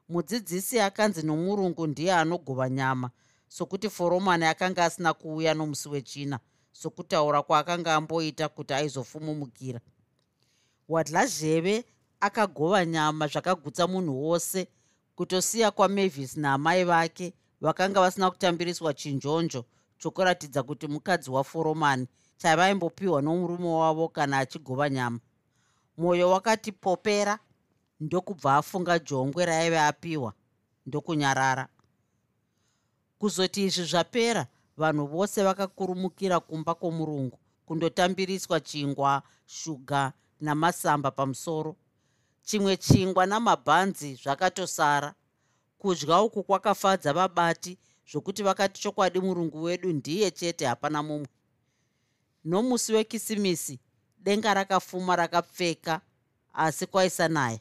Mudzidzisi 0.09 0.79
akanzi 0.79 1.25
nomurungu 1.25 1.87
ndiye 1.87 2.13
anogova 2.13 2.69
nyama 2.69 3.11
sokuti 3.47 3.89
foromani 3.89 4.45
akanga 4.45 4.85
asina 4.85 5.13
kuuya 5.13 5.53
nomusi 5.53 5.89
wechina 5.89 6.39
sokutaura 6.71 7.41
kwaakanga 7.43 7.95
amboita 7.95 8.49
kuti 8.49 8.73
aizofumumukira. 8.73 9.79
Wadlazheve 10.89 11.85
akagova 12.19 12.85
nyama 12.85 13.27
zvakagutsa 13.27 13.87
munhu 13.87 14.23
wose 14.23 14.67
kutosiya 15.15 15.71
kwamavis 15.71 16.37
naamai 16.37 16.83
vake 16.83 17.33
vakanga 17.61 18.01
vasina 18.01 18.31
kutambiriswa 18.31 18.93
chinjonjo 18.93 19.65
chokuratidza 19.97 20.63
kuti 20.63 20.87
mukadzi 20.87 21.29
waforomani 21.31 22.07
chavaimbopiwa 22.37 23.21
nomurume 23.21 23.67
wavo 23.67 24.07
kana 24.09 24.37
achigova 24.37 24.89
nyama. 24.89 25.19
Mwoyo 25.97 26.29
wakati 26.29 26.71
popera 26.71 27.39
ndokubva 27.99 28.55
afunga 28.55 28.99
jongwe 28.99 29.45
raaive 29.45 29.79
apiwa 29.79 30.33
ndokunyarara 30.85 31.67
kuzoti 33.19 33.65
izvi 33.65 33.83
zvapera 33.83 34.47
vanhu 34.77 35.07
vose 35.07 35.43
vakakurumukira 35.43 36.39
kumba 36.39 36.75
kwomurungu 36.75 37.39
kundotambiriswa 37.65 38.59
chingwa 38.59 39.21
shuga 39.45 40.13
namasamba 40.41 41.11
pamusoro. 41.11 41.75
Chimwe 42.43 42.77
chingwa 42.77 43.25
namabhanzi 43.25 44.15
zvakatosara. 44.15 45.13
Kudya 45.77 46.21
uku 46.21 46.43
kwakafadza 46.43 47.13
vabati 47.13 47.77
zvokuti 48.11 48.43
vakati 48.43 48.81
chokwadi 48.81 49.19
murungu 49.19 49.63
wedu 49.63 49.93
ndiye 49.93 50.31
chete 50.31 50.65
hapana 50.65 51.03
mumwe. 51.03 51.27
Nomusi 52.45 52.93
wekisimisi 52.93 53.79
denga 54.19 54.53
rakafuma 54.53 55.15
rakapfeka 55.15 56.01
asi 56.53 56.85
kwaisanaya 56.85 57.59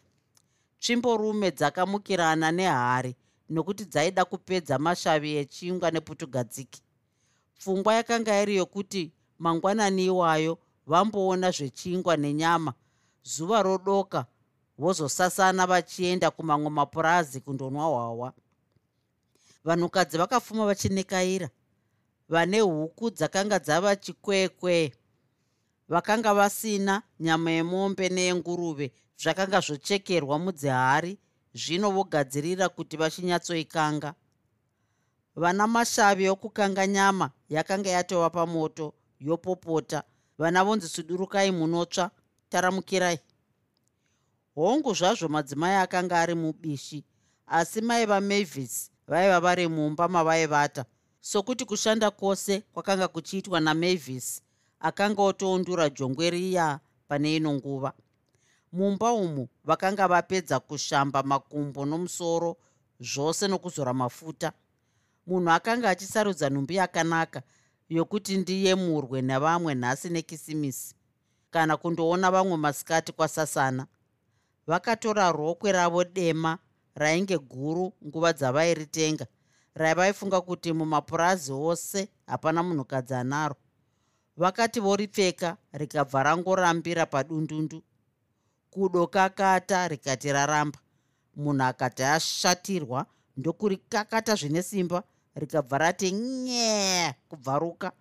tsvimborume 0.81 1.51
dzakamukirana 1.51 2.53
nehari 2.53 3.17
nokuti 3.49 3.85
dzaida 3.85 4.25
kupedza 4.25 4.79
mashavi 4.79 5.37
echingwa 5.37 5.91
neputugadziki. 5.91 6.83
Pfungwa 7.59 7.95
yakanga 7.95 8.43
iri 8.43 8.57
yokuti 8.57 9.13
mangwanani 9.39 10.07
iwayo 10.07 10.59
vamboona 10.87 11.51
zvechingwa 11.51 12.17
nenyama. 12.17 12.73
Zuva 13.23 13.63
rodoka 13.63 14.27
vozosasana 14.79 15.67
vachienda 15.67 16.31
kumamwe 16.31 16.71
mapurazi 16.71 17.41
kundonwa 17.41 17.85
hwawa 17.85 18.33
vanhukadzi 19.65 20.19
vakafuma 20.19 20.67
vachinekaira 20.67 21.49
vane 22.29 22.61
huku 22.61 23.11
dzakanga 23.11 23.59
dzava 23.59 23.97
chikwekwe. 23.97 24.93
Vakanga 25.89 26.35
vasina 26.35 27.03
nyama 27.21 27.51
yemombe 27.51 28.09
neyenguruve 28.09 28.93
zvakanga 29.19 29.61
zvochekerwa 29.61 30.39
mudzihari 30.39 31.19
zvino 31.57 31.91
vogadzirira 31.91 32.69
kuti 32.69 32.97
vachinyatsoikanga 32.97 34.15
vana 35.37 35.67
mashavi 35.67 36.29
okukanga 36.29 36.87
nyama 36.87 37.31
yakanga 37.49 37.91
yatova 37.91 38.31
pamoto 38.31 38.95
yopopota. 39.21 40.03
Vana 40.39 40.65
vonzi 40.65 40.89
sudurukai 40.89 41.51
munotsva 41.51 42.11
taramukirai. 42.49 43.19
Hongu 44.55 44.95
zvazvo 44.95 45.29
madzimai 45.29 45.77
akanga 45.77 46.21
ari 46.21 46.35
mubishi 46.35 47.05
asi 47.47 47.81
mai 47.81 48.07
vamavis 48.07 48.91
vaiva 49.09 49.41
vari 49.41 49.69
mumba 49.69 50.09
mavaivata. 50.09 50.85
Sokuti 51.21 51.65
kushanda 51.65 52.11
kwose 52.11 52.61
kwakanga 52.61 53.09
kuchiitwa 53.09 53.61
namavis 53.61 54.43
akanga 54.81 55.23
otoundura 55.23 55.91
jongwe 55.91 56.31
riya 56.31 56.81
pane 57.09 57.37
ino 57.37 57.53
nguva 57.55 57.93
mumba 58.77 59.13
umu 59.13 59.49
vakanga 59.65 60.09
vapedza 60.09 60.61
kushamba 60.61 61.23
makumbo 61.23 61.87
nomusoro 61.87 62.57
zvose 63.01 63.49
nokuzora 63.49 63.93
mafuta. 63.95 64.53
Munhu 65.27 65.51
akanga 65.51 65.91
achisarudza 65.91 66.51
nhumbi 66.51 66.75
yakanaka 66.77 67.43
yokuti 67.89 68.37
ndiyemurwe 68.37 69.23
navamwe 69.23 69.75
nhasi 69.75 70.09
nekisimisi 70.09 70.95
kana 71.51 71.77
kundoona 71.77 72.31
vamwe 72.31 72.57
masikati 72.57 73.13
kwasasana. 73.13 73.87
Vakatora 74.67 75.33
rokwe 75.33 75.73
ravo 75.73 76.05
dema 76.05 76.59
rainge 76.95 77.39
guru 77.39 77.93
nguva 78.07 78.33
dzavairitenga 78.33 79.27
raivaifunga 79.75 80.41
kuti 80.41 80.73
mumapurazi 80.73 81.53
ose 81.53 82.09
hapana 82.27 82.63
munhukadzi 82.63 83.15
anaro. 83.15 83.57
Vakati 84.37 84.81
voripfeka 84.81 85.57
rikabva 85.73 86.23
rangorambira 86.23 87.07
padundundu 87.07 87.83
kudokakata 88.71 89.89
rikati 89.89 90.33
raramba. 90.33 90.79
Munhu 91.37 91.65
akati 91.65 92.03
ashatirwa 92.03 93.07
ndokurikakata 93.37 94.35
zvine 94.35 94.63
simba 94.63 95.03
rikabva 95.35 95.79
rati 95.79 96.13
nye 96.13 97.15
kubvaruka. 97.29 97.93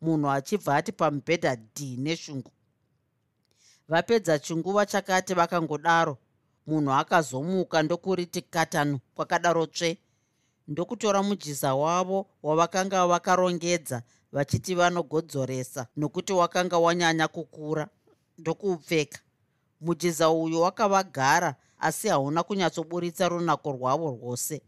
Munhu 0.00 0.30
achibva 0.30 0.76
ati 0.76 0.92
pamubhedha 0.92 1.56
d 1.56 1.96
neshungu. 1.96 2.50
Vapedza 3.88 4.38
chinguva 4.38 4.86
chakati 4.86 5.34
vakangodaro 5.34 6.18
munhu 6.66 6.92
akazomuka 6.92 7.82
ndokuriti 7.82 8.42
katanu 8.42 8.98
kwakadaro 9.14 9.66
tsve. 9.66 9.98
Ndokutora 10.68 11.22
mujiza 11.22 11.74
wavo 11.74 12.26
wavakanga 12.42 13.06
vakarongedza 13.06 14.02
vachiti 14.32 14.74
vanogodzoresa 14.74 15.86
nokuti 15.96 16.32
wakanga 16.32 16.78
wanyanya 16.78 17.28
kukura 17.28 17.88
ndokuupfeka 18.38 19.18
mujiza 19.80 20.30
uyu 20.30 20.60
wakavagara 20.60 21.54
asi 21.78 22.08
hauna 22.08 22.42
kunyatsoburitsa 22.42 23.28
runako 23.28 23.72
rwavo 23.72 24.10
rwose. 24.10 24.62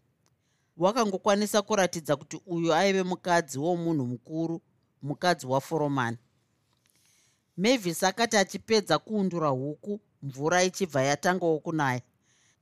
Wakangokwanisa 0.77 1.63
kuratidza 1.63 2.17
kuti 2.17 2.41
uyu 2.47 2.75
aive 2.75 3.03
mukadzi 3.03 3.59
womunhu 3.59 4.07
mukuru 4.07 4.61
mukadzi 5.03 5.47
waforomani 5.47 6.19
mavis 7.57 8.03
akati 8.03 8.37
achipedza 8.37 8.99
kuundura 8.99 9.49
huku 9.49 10.01
mvura 10.23 10.63
ichibva 10.65 11.03
yatangawo 11.03 11.59
kunaya 11.59 12.01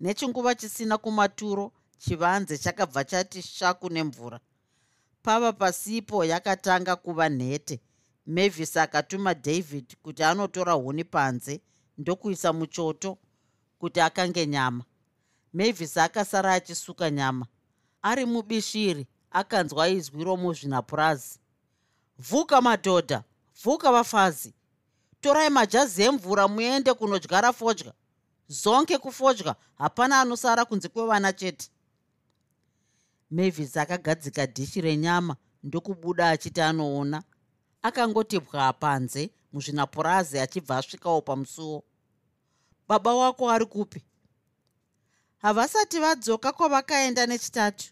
nechinguva 0.01 0.55
chisina 0.55 0.99
kumaturo 0.99 1.73
chivanze 1.99 2.59
chakabva 2.59 3.05
chati 3.05 3.43
shaku 3.43 3.91
nemvura. 3.91 4.41
Pava 5.23 5.53
pasipo 5.53 6.25
yakatanga 6.25 6.97
kuva 6.97 7.29
nhete. 7.29 7.81
Mavis 8.27 8.77
akatuma 8.77 9.35
david 9.35 9.97
kuti 10.03 10.23
anotora 10.23 10.73
huni 10.73 11.05
panze 11.05 11.61
ndokuisa 11.99 12.53
muchoto 12.53 13.18
kuti 13.78 14.01
akange 14.01 14.47
nyama. 14.47 14.84
Mavis 15.53 15.97
akasara 15.97 16.55
achisuka 16.55 17.11
nyama. 17.11 17.47
Ari 18.03 18.24
mubishiri 18.26 19.07
akanzwa 19.30 19.88
izwi 19.88 20.24
romuzvinapurazi 20.24 21.38
vhuka 22.18 22.61
madhodha 22.61 23.24
vhuka 23.64 23.93
vafazi. 23.93 24.55
Torai 25.20 25.51
majazi 25.51 26.03
emvura 26.03 26.49
muende 26.49 26.95
kunodyara 26.95 27.53
fodya. 27.53 27.93
Zonke 28.49 28.99
kufodya 28.99 29.55
hapana 29.78 30.20
anosara 30.20 30.64
kunze 30.64 30.88
kwevana 30.88 31.32
chete. 31.32 31.70
Mavis 33.30 33.76
akagadzika 33.76 34.47
dhishi 34.47 34.80
renyama 34.80 35.36
ndokubuda 35.62 36.30
achiti 36.30 36.61
anoona 36.61 37.22
akangoti 37.83 38.41
bwa 38.41 38.72
panze 38.72 39.31
muzvinapurazi 39.53 40.39
achibva 40.39 40.76
asvikawo 40.78 41.20
pamusuwo 41.22 41.85
baba 42.89 43.14
wako 43.14 43.51
ari 43.51 43.66
kupi? 43.66 44.05
Havasati 45.39 46.01
vadzoka 46.01 46.53
kwavakaenda 46.53 47.26
nechitatu. 47.26 47.85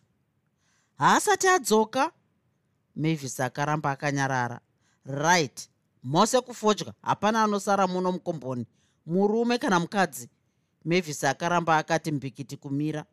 Haasati 0.99 1.49
adzoka? 1.49 2.13
Mavis 2.97 3.41
akaramba 3.41 3.91
akanyarara. 3.91 4.61
Right. 5.07 5.71
Mose 6.03 6.41
kufodya? 6.41 6.93
Hapana 7.03 7.43
anosara 7.45 7.87
muno 7.87 8.13
mukomboni. 8.13 8.67
Murume 9.07 9.59
kana 9.59 9.81
mukadzi? 9.81 10.29
Mavis 10.85 11.25
akaramba 11.25 11.79
akati 11.79 12.13
mbikiti 12.13 12.57
kumira. 12.57 13.05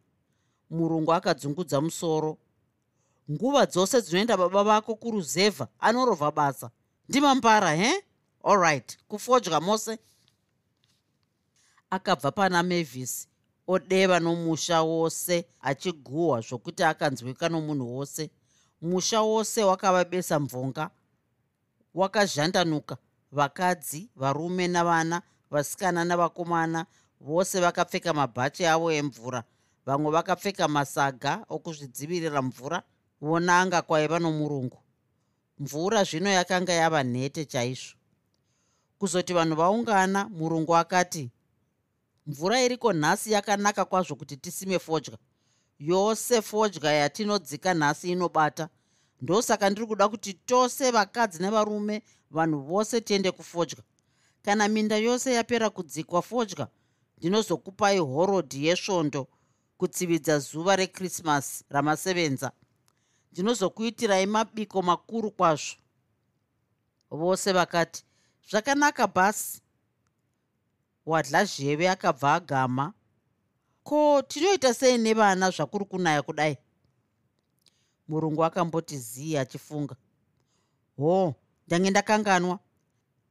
Murungu 0.70 1.14
akadzungudza 1.14 1.82
musoro 1.82 2.38
nguva 3.32 3.66
dzose 3.66 4.02
dzinoenda 4.02 4.38
baba 4.38 4.64
vako 4.64 4.96
kuruzevha 4.96 5.68
anorovha 5.80 6.32
basa. 6.32 6.70
Ndimambara 7.10 7.76
he? 7.76 8.04
Allright 8.44 8.98
kufodya 9.08 9.60
mose. 9.60 9.98
Akabva 11.90 12.32
pana 12.32 12.64
mavis 12.64 13.28
odeva 13.68 14.20
nomusha 14.20 14.82
wose 14.82 15.46
achiguhwa 15.62 16.42
zvokuti 16.42 16.84
akanzwika 16.84 17.50
nomunhu 17.50 17.96
wose. 17.98 18.30
Musha 18.82 19.22
wose 19.22 19.64
wakavabesa 19.64 20.40
mvonga 20.40 20.90
wakazhandanuka. 21.94 22.98
Vakadzi 23.32 24.10
varume 24.16 24.68
navana 24.68 25.22
vasikana 25.52 26.06
navakomana 26.06 26.86
vose 27.22 27.60
vakapfeka 27.60 28.14
mabhachi 28.14 28.66
avo 28.66 28.92
emvura. 28.92 29.44
Vamwe 29.86 30.12
vakapfeka 30.12 30.68
masaga 30.68 31.46
okuzvidzivirira 31.50 32.42
mvura 32.42 32.84
vonanga 33.26 33.82
kwaiva 33.82 34.20
nomurungu. 34.20 34.78
Mvura 35.60 36.04
zvino 36.04 36.30
yakanga 36.30 36.74
yava 36.74 37.04
nhete 37.04 37.46
chaizvo. 37.46 37.96
Kuzoti 39.00 39.34
vanhu 39.34 39.56
vaungana 39.56 40.30
murungu 40.30 40.76
akati 40.76 41.32
mvura 42.28 42.62
iriko 42.62 42.94
nhasi 42.94 43.32
yakanaka 43.32 43.86
kwazvo 43.86 44.16
kuti 44.16 44.38
tisime 44.38 44.80
fodya? 44.80 45.18
Yose 45.80 46.42
fodya 46.42 46.92
yatinodzika 46.92 47.74
nhasi 47.74 48.12
inobata. 48.12 48.70
Ndosaka 49.22 49.70
ndiri 49.70 49.88
kuda 49.88 50.10
kuti 50.10 50.34
tose 50.34 50.92
vakadzi 50.92 51.42
nevarume 51.42 52.02
vanhu 52.32 52.62
vose 52.62 53.02
tiende 53.02 53.32
kufodya. 53.32 53.78
Kana 54.42 54.68
minda 54.68 54.98
yose 54.98 55.34
yapera 55.34 55.70
kudzikwa 55.70 56.22
fodya 56.22 56.68
ndinozokupai 57.18 58.00
horodhi 58.00 58.66
yesvondo 58.66 59.28
kutsividza 59.78 60.40
zuva 60.40 60.76
rekrismasi 60.76 61.64
ramasevenza 61.70 62.52
ndinozokuitirai 63.36 64.26
mabiko 64.26 64.82
makuru 64.82 65.32
kwazvo. 65.32 65.76
Vose 67.12 67.52
vakati 67.54 68.04
zvakanaka 68.50 69.08
bhasi 69.08 69.62
wadla 71.06 71.46
zheve 71.46 71.90
akabva 71.90 72.34
agama 72.34 72.94
ko 73.84 74.22
tinoita 74.22 74.74
sei 74.74 74.98
nevana 74.98 75.52
zvakuri 75.52 75.86
kunaya 75.86 76.22
kudai? 76.22 76.58
Murungu 78.08 78.44
akamboti 78.46 78.98
zii 78.98 79.38
achifunga 79.38 79.96
ho 80.98 81.36
ndange 81.68 81.90
ndakanganwa. 81.90 82.60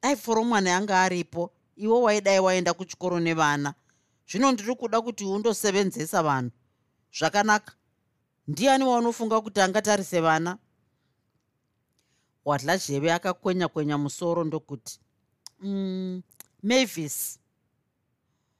Dai 0.02 0.16
foromwana 0.16 0.70
yanga 0.70 1.02
aripo 1.02 1.50
iwo 1.76 2.02
waidai 2.02 2.40
waenda 2.40 2.74
kuchikoro 2.74 3.20
nevana. 3.20 3.74
Zvino 4.28 4.52
ndiri 4.52 4.74
kuda 4.74 5.00
kuti 5.00 5.24
undosevenzesa 5.24 6.22
vanhu. 6.22 6.50
Zvakanaka 7.18 7.72
ndiani 8.48 8.84
waunofunga 8.84 9.40
kuti 9.40 9.60
angatarise 9.60 10.20
vana? 10.20 10.58
Wadla 12.44 12.76
zheve 12.76 13.12
akakwenya 13.12 13.68
kwenya 13.68 13.98
musoro 13.98 14.44
ndokuti 14.44 15.00
mm, 15.60 16.22
mavis. 16.62 17.38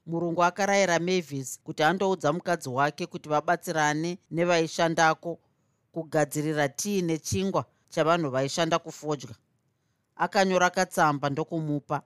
Murungu 0.05 0.43
akarayira 0.43 0.99
mavis 0.99 1.59
kuti 1.63 1.83
andoudza 1.83 2.33
mukadzi 2.33 2.69
wake 2.69 3.05
kuti 3.05 3.29
vabatsirane 3.29 4.17
nevaishandako 4.31 5.39
kugadzirira 5.91 6.69
tii 6.69 7.01
nechingwa 7.01 7.65
chavanhu 7.89 8.29
vaishanda 8.29 8.79
kufodya. 8.79 9.29
Akanyora 10.15 10.69
katsamba 10.69 11.29
ndokumupa. 11.29 12.01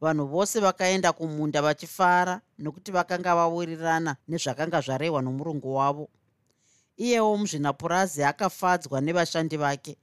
Vanhu 0.00 0.26
vose 0.26 0.60
vakaenda 0.60 1.12
kumunda 1.12 1.62
vachifara 1.62 2.40
nokuti 2.58 2.92
vakanga 2.92 3.34
vawirirana 3.34 4.16
nezvakanga 4.28 4.80
zvarehwa 4.80 5.22
nomurungu 5.22 5.74
wavo 5.74 6.08
iyewo 6.96 7.36
muzvinapurazi 7.36 8.24
akafadzwa 8.24 9.00
nevashandi 9.00 9.56
vake. 9.56 9.96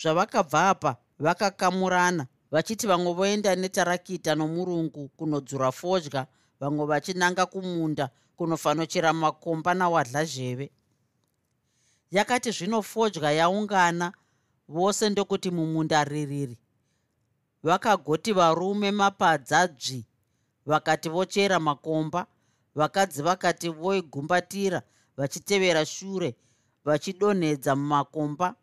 Zvavakabva 0.00 0.68
apa 0.68 0.96
vakakamurana 1.18 2.26
vachiti 2.50 2.86
vamwe 2.86 3.12
voenda 3.12 3.56
netarakita 3.56 4.34
nomurungu 4.34 5.08
kunodzura 5.08 5.72
fodya 5.72 6.26
vamwe 6.60 6.86
vachinanga 6.86 7.46
kumunda 7.46 8.10
kunofanochera 8.36 9.12
makomba 9.12 9.74
nawadla 9.74 10.24
zheve. 10.24 10.70
Yakati 12.10 12.50
zvino 12.50 12.82
fodya 12.82 13.30
yaungana 13.32 14.12
vose 14.68 15.10
ndokuti 15.10 15.50
mumunda 15.50 16.04
ririri. 16.04 16.58
Vakagoti 17.62 18.32
varume 18.32 18.90
mapadza 18.90 19.66
dzvi 19.66 20.06
vakati 20.66 21.08
vochera 21.08 21.60
makomba 21.60 22.26
vakadzi 22.74 23.22
vakati 23.22 23.68
voigumbatira 23.68 24.82
vachitevera 25.16 25.86
shure 25.86 26.36
vachidonhedza 26.84 27.76
mumakomba. 27.76 28.54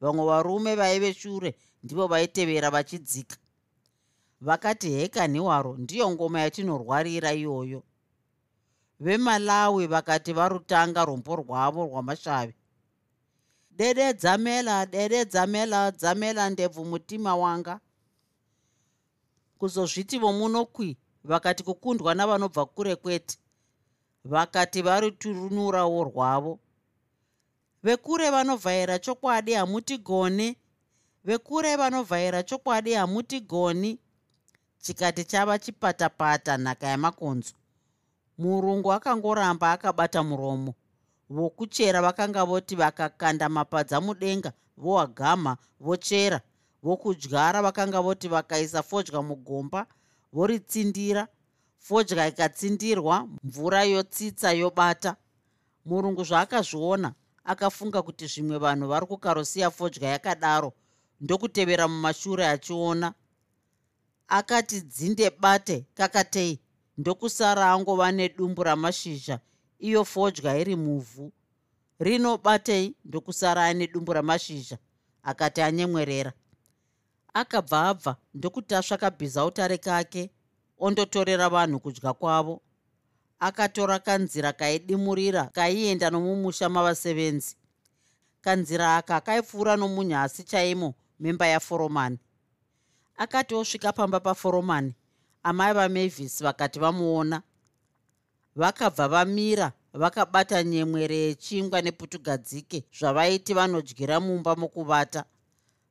Vamwe 0.00 0.26
varume 0.26 0.74
vaive 0.74 1.14
shure 1.14 1.54
ndivo 1.82 2.06
vaitevera 2.06 2.70
vachidzika. 2.70 3.36
Vakati 4.40 4.90
hekani 4.90 5.40
waro 5.40 5.76
ndiyo 5.76 6.10
ngoma 6.10 6.40
yatinorwarira 6.40 7.32
iyoyo. 7.32 7.82
Vemalawi 9.00 9.86
vakati 9.86 10.32
varutanga 10.32 11.04
rombo 11.04 11.36
rwavo 11.36 11.84
rwamashavi. 11.86 12.54
Dede 13.70 14.12
dzamela 14.12 14.86
dede 14.86 15.24
dzamela 15.24 15.90
dzamela 15.90 16.50
ndebvu 16.50 16.84
mutima 16.84 17.36
wanga. 17.36 17.80
Kuzozviti 19.58 20.18
vomunokwi 20.18 20.96
vakati 21.24 21.62
kukundwa 21.62 22.14
navanobva 22.14 22.66
kure 22.66 22.96
kwete 22.96 23.38
vakati 24.24 24.82
variturunurawo 24.82 26.04
rwavo 26.04 26.58
vekure 27.82 28.30
vanovhaira 28.30 28.98
chokwadi 28.98 29.52
hamutigoni 29.52 30.56
vekure 31.24 31.76
vanovhaira 31.76 32.42
chokwadi 32.42 32.92
hamutigoni 32.92 33.98
chikati 34.78 35.24
chava 35.24 35.58
chipatapata 35.58 36.56
nhaka 36.56 36.86
yamakonzo. 36.86 37.54
Murungu 38.38 38.92
akangoramba 38.92 39.72
akabata 39.72 40.22
muromo. 40.22 40.74
Vokuchera 41.30 42.02
vakanga 42.02 42.44
voti 42.44 42.76
vakakanda 42.76 43.48
mapadza 43.48 44.00
mudenga 44.00 44.52
voagamha 44.76 45.56
vochera. 45.80 46.40
Vokudyara 46.82 47.62
vakanga 47.62 48.00
voti 48.00 48.28
vakaisa 48.28 48.82
fodya 48.82 49.22
mugomba 49.22 49.86
voritsindira 50.32 51.28
fodya 51.78 52.26
ikatsindirwa 52.28 53.28
mvura 53.44 53.84
yotsitsa 53.84 54.52
yobata. 54.52 55.16
Murungu 55.84 56.24
zvaakazviona 56.24 57.14
akafunga 57.44 58.02
kuti 58.02 58.26
zvimwe 58.26 58.58
vanhu 58.58 58.88
vari 58.88 59.06
kukarosiya 59.06 59.70
fodya 59.70 60.08
yakadaro 60.08 60.72
ndokutevera 61.20 61.88
mumashure 61.88 62.46
achiona. 62.46 63.14
Akati 64.28 64.80
dzinde 64.80 65.30
bate 65.30 65.86
kakatei 65.94 66.60
ndokusara 66.98 67.72
angova 67.72 68.12
nedumbu 68.12 68.62
ramashizha 68.62 69.40
iyo 69.78 70.04
fodya 70.04 70.58
iri 70.58 70.76
muvhu. 70.76 71.32
Rino 71.98 72.38
batei 72.38 72.94
ndokusara 73.04 73.64
ane 73.64 73.86
dumbu 73.86 74.12
ramashizha 74.12 74.78
akati 75.22 75.60
anyemwerera. 75.62 76.32
Akabva 77.34 77.88
abva 77.88 78.16
ndokuti 78.34 78.74
asvaka 78.74 79.10
bhizautare 79.10 79.78
kake 79.78 80.30
ondotorera 80.78 81.48
vanhu 81.48 81.80
kudya 81.80 82.12
kwavo. 82.12 82.60
Akatora 83.40 83.98
kanzira 83.98 84.52
kaidimurira 84.52 85.44
kaienda 85.44 86.10
nomumusha 86.10 86.68
mavasevenzi. 86.68 87.56
Kanzira 88.40 88.96
aka 88.96 89.20
kaipfuura 89.20 89.76
nomunyasi 89.76 90.42
chaimo 90.44 90.94
memba 91.20 91.46
yaforomani. 91.46 92.18
Akati 93.16 93.54
osvika 93.54 93.92
pamba 93.92 94.20
paforomani 94.20 94.94
amai 95.42 95.72
vamavis 95.74 96.42
vakati 96.42 96.78
vamuona. 96.78 97.42
Vakabva 98.56 99.08
vamira 99.08 99.72
vakabata 99.92 100.62
nyemwere 100.62 101.16
yechingwa 101.16 101.82
neputugadzike 101.82 102.84
zvavaiti 102.98 103.54
vanodyira 103.54 104.20
mumba 104.20 104.56
mokuvata. 104.56 105.24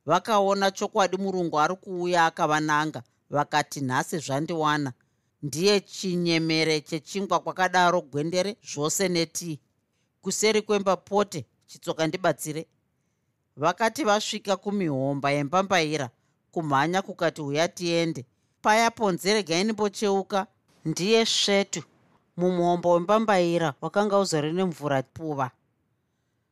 Vakaona 0.06 0.72
chokwadi 0.72 1.18
murungu 1.18 1.60
ari 1.60 1.76
kuuya 1.76 2.26
akavananga 2.26 3.04
vakati 3.30 3.82
nhasi 3.82 4.18
zvandiwana. 4.18 4.94
Ndiye 5.44 5.80
chinyemere 5.80 6.82
chechingwa 6.82 7.40
kwakadaro 7.40 8.02
gwendere 8.02 8.58
zvose 8.72 9.08
netii 9.10 9.60
kuseri 10.22 10.62
kwemba 10.62 10.98
pote 10.98 11.46
chitsoka 11.68 12.08
ndibatsire. 12.08 12.66
Vakati 13.58 14.04
vasvika 14.04 14.58
kumihomba 14.58 15.32
yembambaira 15.32 16.10
kumhanya 16.52 17.02
kukati 17.02 17.42
huya 17.42 17.68
tiende. 17.68 18.26
Paya 18.62 18.92
ponze 18.92 19.34
regai 19.34 19.64
nimbocheuka 19.64 20.48
ndiye 20.86 21.26
svetu 21.26 21.84
mumuhombo 22.38 22.92
wembambaira 22.92 23.74
wakanga 23.82 24.20
uzori 24.20 24.54
nemvura 24.54 25.04
puva. 25.04 25.52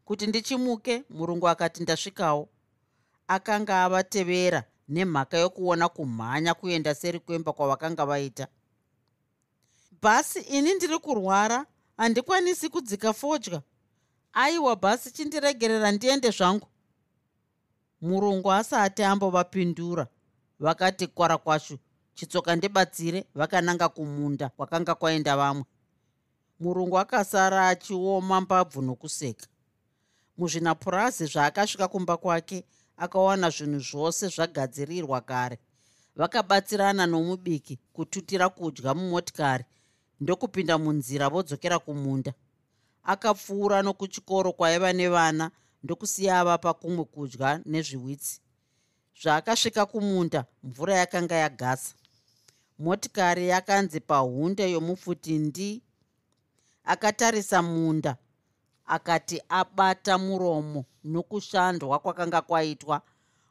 Kuti 0.06 0.28
ndichimuke 0.28 1.04
murungu 1.10 1.48
akati 1.50 1.84
ndasvikawo. 1.84 2.48
Akanga 3.28 3.84
avatevera 3.84 4.64
nemhaka 4.88 5.38
yokuona 5.38 5.90
kumhanya 5.90 6.54
kuenda 6.54 6.96
seri 6.96 7.20
kwemba 7.20 7.54
kwavakanga 7.54 8.06
vaita 8.06 8.48
bhasi 10.02 10.40
ini 10.40 10.74
ndiri 10.74 11.00
kurwara 11.00 11.66
handikwanisi 11.98 12.70
kudzika 12.70 13.14
fodya. 13.14 13.62
Aiwa 14.34 14.76
bhasi 14.76 15.12
chindiregerera 15.12 15.92
ndiende 15.92 16.30
zvangu. 16.32 16.68
Murungu 18.02 18.52
asati 18.52 19.04
ambovapindura 19.04 20.08
vakati 20.60 21.08
kwara 21.08 21.38
kwashu 21.38 21.78
chitsoka 22.14 22.56
ndibatsire 22.56 23.26
vakananga 23.36 23.90
kumunda 23.90 24.50
kwakanga 24.50 24.96
kwaenda 24.96 25.38
vamwe. 25.38 25.64
Murungu 26.60 27.00
akasara 27.00 27.68
achioma 27.68 28.42
mbabvu 28.42 28.82
nokuseka. 28.82 29.48
Muzvinapurazi 30.38 31.26
zvaakasvika 31.26 31.88
kumba 31.88 32.18
kwake 32.18 32.64
akawana 32.98 33.50
zvinhu 33.50 33.80
zvose 33.80 34.28
zvagadzirirwa 34.28 35.22
kare. 35.22 35.60
Vakabatsirana 36.16 37.06
nomubiki 37.06 37.80
kututira 37.94 38.50
kudya 38.50 38.94
mumotikari 38.94 39.66
ndokupinda 40.20 40.78
munzira 40.78 41.30
vodzokera 41.30 41.80
kumunda. 41.80 42.34
Akapfuura 43.04 43.82
nokuchikoro 43.82 44.54
kwaiva 44.54 44.94
nevana 44.94 45.52
ndokusiya 45.84 46.46
vapa 46.46 46.74
kumwe 46.74 47.04
kudya 47.06 47.62
nezviwitsi. 47.66 48.42
Zvaakasvika 49.22 49.86
kumunda 49.86 50.46
mvura 50.64 50.96
yakanga 50.96 51.36
yagasa. 51.36 51.94
Motikari 52.80 53.48
yakanzi 53.48 54.00
pahunde 54.00 54.72
yomufuti 54.72 55.40
ndi 55.40 55.82
akatarisa 56.84 57.62
munda 57.62 58.18
akati 58.86 59.42
abata 59.50 60.18
muromo 60.18 60.86
nokushandwa 61.04 62.00
kwakanga 62.00 62.42
kwaitwa. 62.42 63.02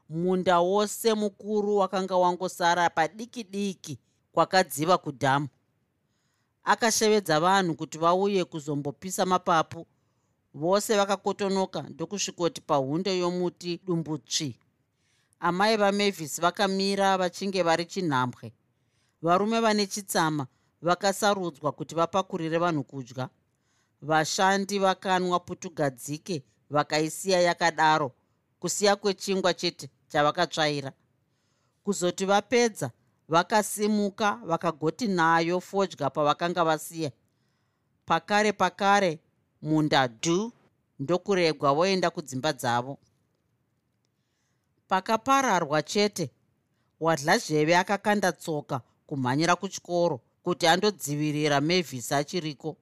Munda 0.08 0.60
wose 0.60 1.14
mukuru 1.14 1.76
wakanga 1.76 2.16
wangosara 2.16 2.90
padiki 2.90 3.44
diki 3.44 3.98
kwakadziva 4.32 4.98
kudhamu. 4.98 5.48
Akashevedza 6.64 7.40
vanhu 7.40 7.74
kuti 7.74 7.98
vauye 7.98 8.44
kuzombopisa 8.44 9.26
mapapu. 9.26 9.86
Vose 10.54 10.96
vakakotonoka 10.96 11.82
ndokusvikoti 11.82 12.60
pahunde 12.60 13.18
yomuti 13.18 13.80
dumbutsvi. 13.86 14.58
Amai 15.40 15.76
vamavis 15.76 16.40
vakamira 16.40 17.18
vachinge 17.18 17.62
vari 17.62 17.84
chinhambwe 17.86 18.52
varume 19.24 19.60
vane 19.60 19.86
chitsama 19.86 20.46
vakasarudzwa 20.82 21.72
kuti 21.72 21.94
vapakurire 21.94 22.58
vanhu 22.58 22.84
kudya 22.84 23.28
vashandi 24.04 24.78
vakanwa 24.78 25.40
putugadzike 25.40 26.42
vakaisiya 26.70 27.40
yakadaro 27.40 28.12
kusiya 28.60 28.96
kwechingwa 28.96 29.54
chete 29.54 29.90
chavakatsvaira. 30.08 30.92
Kuzoti 31.84 32.24
vapedza 32.24 32.90
vakasimuka 33.28 34.40
vakagoti 34.44 35.06
nayo 35.08 35.60
fodya 35.60 36.10
pavakanga 36.10 36.64
vasiya. 36.64 37.10
Pakare 38.06 38.52
pakare 38.52 39.18
munda 39.62 40.06
dhu 40.06 40.52
ndokuregwa 40.98 41.74
voenda 41.74 42.10
kudzimba 42.10 42.52
dzavo. 42.52 42.98
Pakapararwa 44.88 45.82
chete 45.82 46.30
wadlazheve 47.00 47.76
akakanda 47.76 48.32
tsoka 48.32 48.80
kumhanyira 49.06 49.56
kuchikoro 49.56 50.20
kuti 50.42 50.66
andodzivirira 50.66 51.60
mavis 51.60 52.12
achiriko 52.12 52.76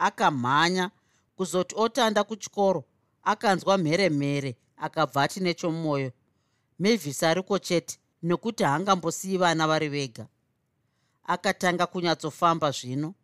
akamhanya. 0.00 0.90
Kuzoti 1.36 1.74
otanda 1.78 2.24
kuchikoro 2.24 2.84
akanzwa 3.22 3.78
mheremhere 3.78 4.56
akabva 4.76 5.22
ati 5.22 5.40
nechomwoyo 5.40 6.12
mavis 6.78 7.22
ariko 7.22 7.58
chete 7.58 7.98
nekuti 8.22 8.64
haangambosiyi 8.64 9.38
vana 9.38 9.66
vari 9.66 9.88
vega. 9.88 10.26
Akatanga 11.24 11.86
kunyatsofamba 11.86 12.70
zvino. 12.70 13.14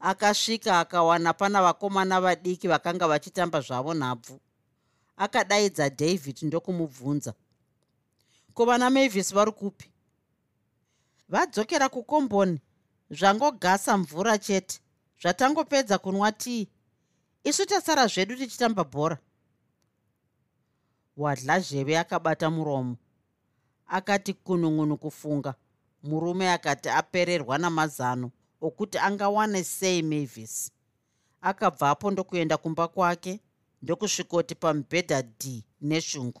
Akasvika 0.00 0.80
akawana 0.80 1.32
pana 1.34 1.62
vakomana 1.62 2.20
vadiki 2.20 2.68
vakanga 2.68 3.08
vachitamba 3.08 3.60
zvavo 3.60 3.94
nhabvu. 3.94 4.40
Akadaidza 5.16 5.90
david 5.90 6.38
ndokumubvunza. 6.42 7.34
Ko 8.54 8.64
vana 8.64 8.90
mavis 8.90 9.34
vari 9.34 9.52
kupi? 9.52 9.90
Vadzokera 11.28 11.88
kukomboni 11.88 12.60
zvangogasa 13.10 13.98
mvura 13.98 14.38
chete 14.38 14.80
zvatangopedza 15.22 15.98
kunwa 15.98 16.32
tii? 16.32 16.68
Isu 17.44 17.66
tasara 17.66 18.06
zvedu 18.06 18.36
tichitamba 18.36 18.84
bhora. 18.84 19.18
Wadlazheve 21.16 21.98
akabata 21.98 22.50
muromo. 22.50 22.96
Akati 23.86 24.34
kunun'unu 24.34 24.96
kufunga 24.96 25.54
murume 26.02 26.52
akati 26.52 26.88
apererwa 26.88 27.58
namazano 27.58 28.30
okuti 28.60 28.98
angawane 28.98 29.64
sei 29.64 30.02
mavis. 30.02 30.72
Akabvapo 31.40 32.10
ndokuenda 32.10 32.56
kumba 32.56 32.88
kwake 32.88 33.40
ndokusvikoti 33.82 34.54
pamubhedha 34.54 35.22
d 35.22 35.64
neshungu 35.80 36.40